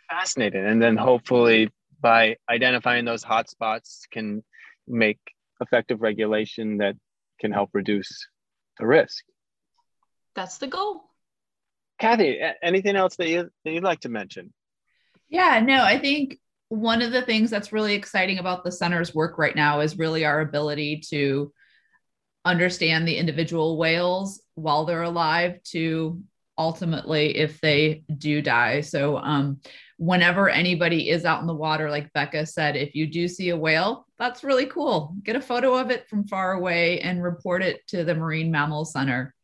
Fascinating. 0.08 0.64
And 0.64 0.82
then 0.82 0.96
hopefully 0.96 1.70
by 2.00 2.36
identifying 2.48 3.04
those 3.04 3.24
hotspots 3.24 4.02
can 4.10 4.42
make 4.86 5.18
effective 5.60 6.02
regulation 6.02 6.78
that 6.78 6.96
can 7.40 7.52
help 7.52 7.70
reduce 7.72 8.28
the 8.78 8.86
risk. 8.86 9.24
That's 10.34 10.58
the 10.58 10.66
goal. 10.66 11.10
Kathy, 11.98 12.38
anything 12.62 12.96
else 12.96 13.16
that 13.16 13.28
you 13.28 13.50
that 13.64 13.70
you'd 13.72 13.82
like 13.82 14.00
to 14.00 14.10
mention? 14.10 14.52
Yeah, 15.28 15.60
no, 15.60 15.82
I 15.82 15.98
think 15.98 16.38
one 16.68 17.02
of 17.02 17.12
the 17.12 17.22
things 17.22 17.50
that's 17.50 17.72
really 17.72 17.94
exciting 17.94 18.38
about 18.38 18.64
the 18.64 18.72
center's 18.72 19.14
work 19.14 19.38
right 19.38 19.54
now 19.54 19.80
is 19.80 19.98
really 19.98 20.24
our 20.24 20.40
ability 20.40 21.02
to 21.10 21.52
understand 22.44 23.06
the 23.06 23.16
individual 23.16 23.76
whales 23.76 24.42
while 24.54 24.84
they're 24.84 25.02
alive 25.02 25.62
to 25.64 26.22
ultimately 26.58 27.36
if 27.36 27.60
they 27.60 28.02
do 28.18 28.40
die. 28.40 28.80
So, 28.80 29.18
um, 29.18 29.60
whenever 29.98 30.48
anybody 30.48 31.08
is 31.10 31.24
out 31.24 31.40
in 31.40 31.46
the 31.46 31.54
water, 31.54 31.90
like 31.90 32.12
Becca 32.12 32.46
said, 32.46 32.76
if 32.76 32.94
you 32.94 33.06
do 33.06 33.28
see 33.28 33.50
a 33.50 33.56
whale, 33.56 34.06
that's 34.18 34.44
really 34.44 34.66
cool. 34.66 35.14
Get 35.22 35.36
a 35.36 35.40
photo 35.40 35.74
of 35.74 35.90
it 35.90 36.08
from 36.08 36.26
far 36.26 36.52
away 36.52 37.00
and 37.00 37.22
report 37.22 37.62
it 37.62 37.86
to 37.88 38.04
the 38.04 38.14
Marine 38.14 38.50
Mammal 38.50 38.84
Center. 38.84 39.34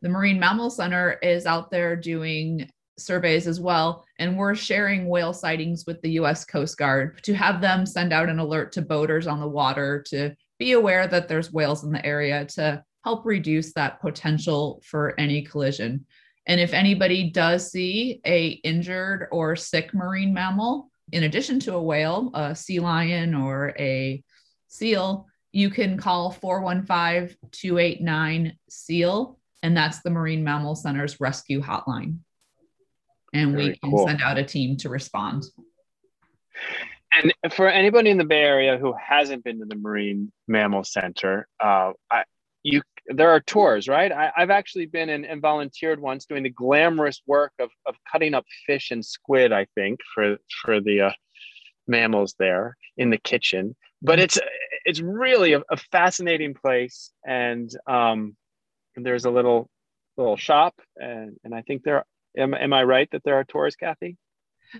The 0.00 0.08
Marine 0.08 0.38
Mammal 0.38 0.70
Center 0.70 1.12
is 1.22 1.44
out 1.44 1.70
there 1.70 1.96
doing 1.96 2.70
surveys 2.98 3.46
as 3.46 3.60
well. 3.60 4.04
And 4.18 4.36
we're 4.36 4.54
sharing 4.54 5.08
whale 5.08 5.32
sightings 5.32 5.84
with 5.86 6.00
the 6.02 6.12
US 6.12 6.44
Coast 6.44 6.76
Guard 6.76 7.22
to 7.22 7.34
have 7.34 7.60
them 7.60 7.86
send 7.86 8.12
out 8.12 8.28
an 8.28 8.38
alert 8.38 8.72
to 8.72 8.82
boaters 8.82 9.26
on 9.26 9.40
the 9.40 9.48
water 9.48 10.04
to 10.08 10.34
be 10.58 10.72
aware 10.72 11.06
that 11.06 11.28
there's 11.28 11.52
whales 11.52 11.84
in 11.84 11.92
the 11.92 12.04
area 12.04 12.44
to 12.46 12.82
help 13.04 13.24
reduce 13.24 13.72
that 13.74 14.00
potential 14.00 14.82
for 14.84 15.18
any 15.18 15.42
collision. 15.42 16.04
And 16.46 16.60
if 16.60 16.72
anybody 16.72 17.30
does 17.30 17.70
see 17.70 18.20
a 18.26 18.48
injured 18.64 19.28
or 19.30 19.54
sick 19.54 19.94
marine 19.94 20.34
mammal, 20.34 20.90
in 21.12 21.24
addition 21.24 21.60
to 21.60 21.74
a 21.74 21.82
whale, 21.82 22.30
a 22.34 22.54
sea 22.54 22.80
lion 22.80 23.34
or 23.34 23.74
a 23.78 24.22
seal, 24.66 25.26
you 25.52 25.70
can 25.70 25.96
call 25.96 26.30
415 26.30 27.36
289 27.52 28.56
SEAL, 28.68 29.38
and 29.62 29.76
that's 29.76 30.00
the 30.02 30.10
Marine 30.10 30.44
Mammal 30.44 30.74
Center's 30.74 31.20
rescue 31.20 31.62
hotline 31.62 32.18
and 33.32 33.52
Very 33.52 33.64
we 33.64 33.78
can 33.78 33.90
cool. 33.90 34.06
send 34.06 34.22
out 34.22 34.38
a 34.38 34.44
team 34.44 34.76
to 34.78 34.88
respond. 34.88 35.44
And 37.12 37.32
for 37.52 37.68
anybody 37.68 38.10
in 38.10 38.18
the 38.18 38.24
Bay 38.24 38.42
Area 38.42 38.76
who 38.76 38.94
hasn't 38.94 39.44
been 39.44 39.60
to 39.60 39.64
the 39.64 39.76
Marine 39.76 40.30
Mammal 40.46 40.84
Center, 40.84 41.48
uh, 41.58 41.92
I, 42.10 42.24
you 42.62 42.82
there 43.06 43.30
are 43.30 43.40
tours, 43.40 43.88
right? 43.88 44.12
I, 44.12 44.32
have 44.36 44.50
actually 44.50 44.84
been 44.84 45.08
and, 45.08 45.24
and, 45.24 45.40
volunteered 45.40 45.98
once 45.98 46.26
doing 46.26 46.42
the 46.42 46.50
glamorous 46.50 47.22
work 47.26 47.52
of, 47.58 47.70
of 47.86 47.94
cutting 48.12 48.34
up 48.34 48.44
fish 48.66 48.90
and 48.90 49.02
squid. 49.02 49.52
I 49.52 49.66
think 49.74 50.00
for 50.14 50.36
for 50.62 50.80
the 50.80 51.00
uh, 51.02 51.12
mammals 51.86 52.34
there 52.38 52.76
in 52.98 53.08
the 53.08 53.16
kitchen, 53.16 53.74
but 54.02 54.18
it's 54.18 54.38
it's 54.84 55.00
really 55.00 55.54
a, 55.54 55.62
a 55.70 55.76
fascinating 55.90 56.54
place, 56.54 57.10
and 57.26 57.70
um, 57.86 58.36
there's 58.96 59.24
a 59.24 59.30
little 59.30 59.70
little 60.18 60.36
shop, 60.36 60.74
and 60.96 61.36
and 61.44 61.54
I 61.54 61.62
think 61.62 61.84
there 61.84 62.04
Am, 62.36 62.54
am 62.54 62.72
I 62.72 62.84
right 62.84 63.08
that 63.12 63.22
there 63.24 63.34
are 63.34 63.44
tours, 63.44 63.76
Kathy? 63.76 64.16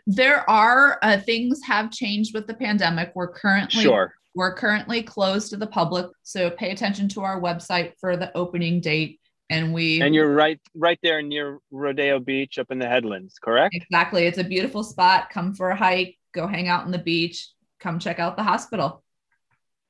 There 0.06 0.48
are 0.48 0.98
uh, 1.02 1.18
things 1.18 1.60
have 1.64 1.90
changed 1.90 2.34
with 2.34 2.46
the 2.46 2.54
pandemic. 2.54 3.12
We're 3.14 3.32
currently 3.32 3.82
sure. 3.82 4.14
we're 4.34 4.54
currently 4.54 5.02
closed 5.02 5.50
to 5.50 5.56
the 5.56 5.66
public, 5.66 6.06
so 6.22 6.50
pay 6.50 6.70
attention 6.70 7.08
to 7.10 7.22
our 7.22 7.40
website 7.40 7.92
for 8.00 8.16
the 8.16 8.36
opening 8.36 8.80
date. 8.80 9.20
And 9.50 9.72
we 9.72 10.02
and 10.02 10.14
you're 10.14 10.34
right 10.34 10.60
right 10.74 10.98
there 11.02 11.22
near 11.22 11.58
Rodeo 11.70 12.18
Beach 12.20 12.58
up 12.58 12.70
in 12.70 12.78
the 12.78 12.86
headlands, 12.86 13.38
correct? 13.42 13.74
Exactly. 13.74 14.26
It's 14.26 14.38
a 14.38 14.44
beautiful 14.44 14.82
spot. 14.82 15.30
Come 15.30 15.54
for 15.54 15.70
a 15.70 15.76
hike, 15.76 16.18
go 16.34 16.46
hang 16.46 16.68
out 16.68 16.84
on 16.84 16.90
the 16.90 16.98
beach, 16.98 17.48
come 17.80 17.98
check 17.98 18.18
out 18.18 18.36
the 18.36 18.42
hospital. 18.42 19.02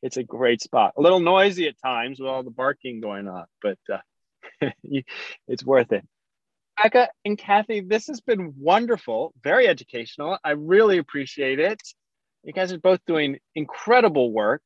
It's 0.01 0.17
a 0.17 0.23
great 0.23 0.63
spot. 0.63 0.93
A 0.97 1.01
little 1.01 1.19
noisy 1.19 1.67
at 1.67 1.75
times 1.85 2.21
with 2.21 2.29
all 2.29 2.45
the 2.45 2.51
barking 2.51 3.01
going 3.01 3.27
on, 3.27 3.47
but 3.61 3.79
uh, 3.93 4.71
it's 5.49 5.65
worth 5.65 5.91
it. 5.91 6.07
Becca 6.83 7.09
and 7.25 7.37
Kathy, 7.37 7.81
this 7.81 8.07
has 8.07 8.21
been 8.21 8.55
wonderful, 8.59 9.33
very 9.43 9.67
educational. 9.69 10.39
I 10.45 10.51
really 10.53 10.99
appreciate 10.99 11.59
it. 11.59 11.81
You 12.45 12.53
guys 12.53 12.73
are 12.73 12.79
both 12.79 13.01
doing 13.07 13.39
incredible 13.55 14.33
work 14.33 14.63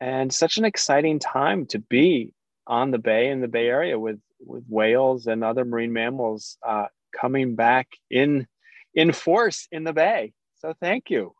and 0.00 0.32
such 0.32 0.56
an 0.56 0.64
exciting 0.64 1.18
time 1.18 1.66
to 1.66 1.78
be 1.78 2.34
on 2.66 2.90
the 2.90 2.98
bay 2.98 3.28
in 3.28 3.40
the 3.40 3.48
Bay 3.48 3.68
Area 3.68 3.98
with, 3.98 4.18
with 4.40 4.64
whales 4.68 5.26
and 5.26 5.44
other 5.44 5.64
marine 5.64 5.92
mammals 5.92 6.58
uh, 6.66 6.86
coming 7.18 7.54
back 7.54 7.88
in 8.10 8.46
in 8.94 9.12
force 9.12 9.68
in 9.72 9.84
the 9.84 9.92
bay. 9.92 10.32
So 10.58 10.74
thank 10.80 11.08
you. 11.08 11.34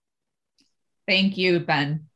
Thank 1.07 1.37
you, 1.37 1.61
Ben. 1.61 2.09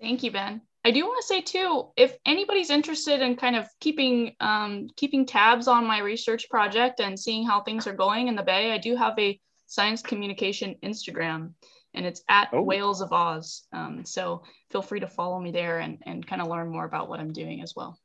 Thank 0.00 0.22
you, 0.22 0.30
Ben. 0.30 0.60
I 0.84 0.90
do 0.90 1.04
want 1.04 1.20
to 1.20 1.26
say 1.26 1.40
too, 1.40 1.88
if 1.96 2.16
anybody's 2.24 2.70
interested 2.70 3.20
in 3.20 3.36
kind 3.36 3.56
of 3.56 3.66
keeping 3.80 4.34
um, 4.40 4.88
keeping 4.96 5.26
tabs 5.26 5.68
on 5.68 5.86
my 5.86 5.98
research 5.98 6.48
project 6.48 7.00
and 7.00 7.18
seeing 7.18 7.46
how 7.46 7.60
things 7.60 7.86
are 7.86 7.94
going 7.94 8.28
in 8.28 8.36
the 8.36 8.42
Bay, 8.42 8.72
I 8.72 8.78
do 8.78 8.96
have 8.96 9.18
a 9.18 9.38
science 9.66 10.02
communication 10.02 10.76
Instagram, 10.82 11.52
and 11.94 12.06
it's 12.06 12.22
at 12.28 12.48
oh. 12.52 12.62
Whales 12.62 13.00
of 13.00 13.12
Oz. 13.12 13.66
Um, 13.72 14.04
so 14.04 14.44
feel 14.70 14.82
free 14.82 15.00
to 15.00 15.08
follow 15.08 15.40
me 15.40 15.50
there 15.50 15.78
and 15.78 15.98
and 16.06 16.26
kind 16.26 16.40
of 16.40 16.48
learn 16.48 16.70
more 16.70 16.84
about 16.84 17.08
what 17.08 17.20
I'm 17.20 17.32
doing 17.32 17.60
as 17.60 17.74
well. 17.74 17.98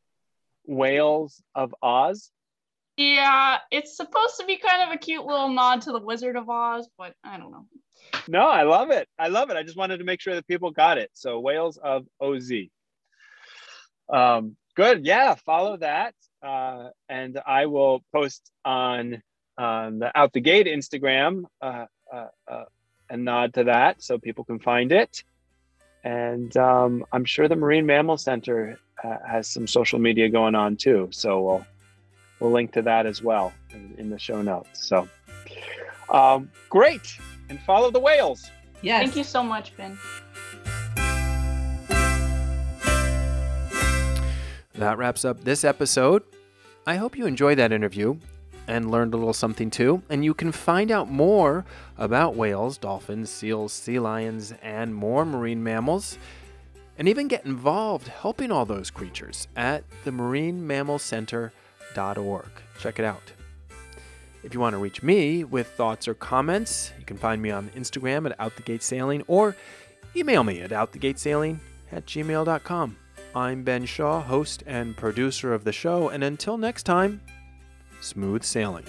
Whales 0.65 1.41
of 1.55 1.73
Oz. 1.81 2.31
Yeah, 2.97 3.57
it's 3.71 3.97
supposed 3.97 4.37
to 4.39 4.45
be 4.45 4.57
kind 4.57 4.83
of 4.83 4.93
a 4.93 4.97
cute 4.97 5.25
little 5.25 5.49
nod 5.49 5.81
to 5.81 5.91
the 5.91 5.99
Wizard 5.99 6.35
of 6.35 6.49
Oz, 6.49 6.87
but 6.97 7.15
I 7.23 7.37
don't 7.37 7.51
know. 7.51 7.65
No, 8.27 8.47
I 8.47 8.63
love 8.63 8.91
it. 8.91 9.07
I 9.17 9.29
love 9.29 9.49
it. 9.49 9.57
I 9.57 9.63
just 9.63 9.77
wanted 9.77 9.97
to 9.97 10.03
make 10.03 10.21
sure 10.21 10.35
that 10.35 10.47
people 10.47 10.71
got 10.71 10.97
it. 10.97 11.09
So 11.13 11.39
Whales 11.39 11.77
of 11.77 12.05
OZ. 12.21 12.51
Um, 14.09 14.55
good. 14.75 15.05
Yeah, 15.05 15.35
follow 15.35 15.77
that. 15.77 16.13
Uh, 16.41 16.89
and 17.09 17.39
I 17.45 17.65
will 17.65 18.03
post 18.13 18.51
on 18.63 19.21
on 19.57 19.99
the 19.99 20.17
Out 20.17 20.33
the 20.33 20.41
Gate 20.41 20.67
Instagram 20.67 21.43
uh, 21.61 21.85
uh, 22.11 22.27
uh, 22.47 22.65
a 23.09 23.17
nod 23.17 23.53
to 23.53 23.65
that 23.65 24.01
so 24.01 24.17
people 24.17 24.43
can 24.43 24.59
find 24.59 24.91
it. 24.91 25.23
And 26.03 26.55
um, 26.57 27.05
I'm 27.11 27.23
sure 27.23 27.47
the 27.47 27.55
Marine 27.55 27.85
Mammal 27.85 28.17
Center 28.17 28.79
uh, 29.03 29.17
has 29.27 29.47
some 29.47 29.67
social 29.67 29.99
media 29.99 30.27
going 30.29 30.55
on 30.55 30.75
too. 30.75 31.09
So 31.11 31.41
we'll 31.41 31.65
we'll 32.43 32.51
link 32.51 32.73
to 32.73 32.81
that 32.81 33.05
as 33.05 33.23
well 33.23 33.53
in, 33.73 33.95
in 33.97 34.09
the 34.09 34.19
show 34.19 34.41
notes. 34.41 34.85
So 34.85 35.07
um, 36.09 36.51
great 36.69 37.17
and 37.49 37.59
follow 37.61 37.89
the 37.89 37.99
whales. 37.99 38.51
Yes. 38.81 39.01
Thank 39.01 39.15
you 39.15 39.23
so 39.23 39.41
much, 39.41 39.75
Ben. 39.77 39.97
That 44.73 44.97
wraps 44.97 45.23
up 45.23 45.43
this 45.45 45.63
episode. 45.63 46.23
I 46.85 46.97
hope 46.97 47.17
you 47.17 47.25
enjoyed 47.25 47.57
that 47.59 47.71
interview 47.71 48.17
and 48.67 48.91
learned 48.91 49.13
a 49.13 49.17
little 49.17 49.33
something 49.33 49.69
too. 49.69 50.03
And 50.09 50.25
you 50.25 50.33
can 50.33 50.51
find 50.51 50.91
out 50.91 51.09
more 51.09 51.63
about 51.97 52.35
whales, 52.35 52.77
dolphins, 52.77 53.29
seals, 53.29 53.71
sea 53.71 53.99
lions, 53.99 54.53
and 54.61 54.93
more 54.93 55.23
marine 55.23 55.63
mammals, 55.63 56.17
and 56.97 57.07
even 57.07 57.29
get 57.29 57.45
involved 57.45 58.09
helping 58.09 58.51
all 58.51 58.65
those 58.65 58.89
creatures 58.89 59.47
at 59.55 59.85
the 60.03 60.11
Check 62.79 62.99
it 62.99 63.05
out. 63.05 63.31
If 64.43 64.53
you 64.53 64.59
want 64.59 64.73
to 64.73 64.77
reach 64.77 65.01
me 65.01 65.45
with 65.45 65.67
thoughts 65.67 66.07
or 66.07 66.13
comments, 66.13 66.91
you 66.99 67.05
can 67.05 67.17
find 67.17 67.41
me 67.41 67.49
on 67.49 67.69
Instagram 67.69 68.29
at 68.29 68.37
OutTheGateSailing 68.37 69.23
or 69.27 69.55
email 70.15 70.43
me 70.43 70.61
at 70.61 70.71
OutTheGateSailing 70.71 71.59
at 71.91 72.05
gmail.com. 72.05 72.97
I'm 73.35 73.63
Ben 73.63 73.85
Shaw, 73.85 74.21
host 74.21 74.63
and 74.67 74.95
producer 74.97 75.53
of 75.53 75.63
the 75.63 75.71
show, 75.71 76.09
and 76.09 76.23
until 76.23 76.57
next 76.57 76.83
time, 76.83 77.21
smooth 78.01 78.43
sailing. 78.43 78.85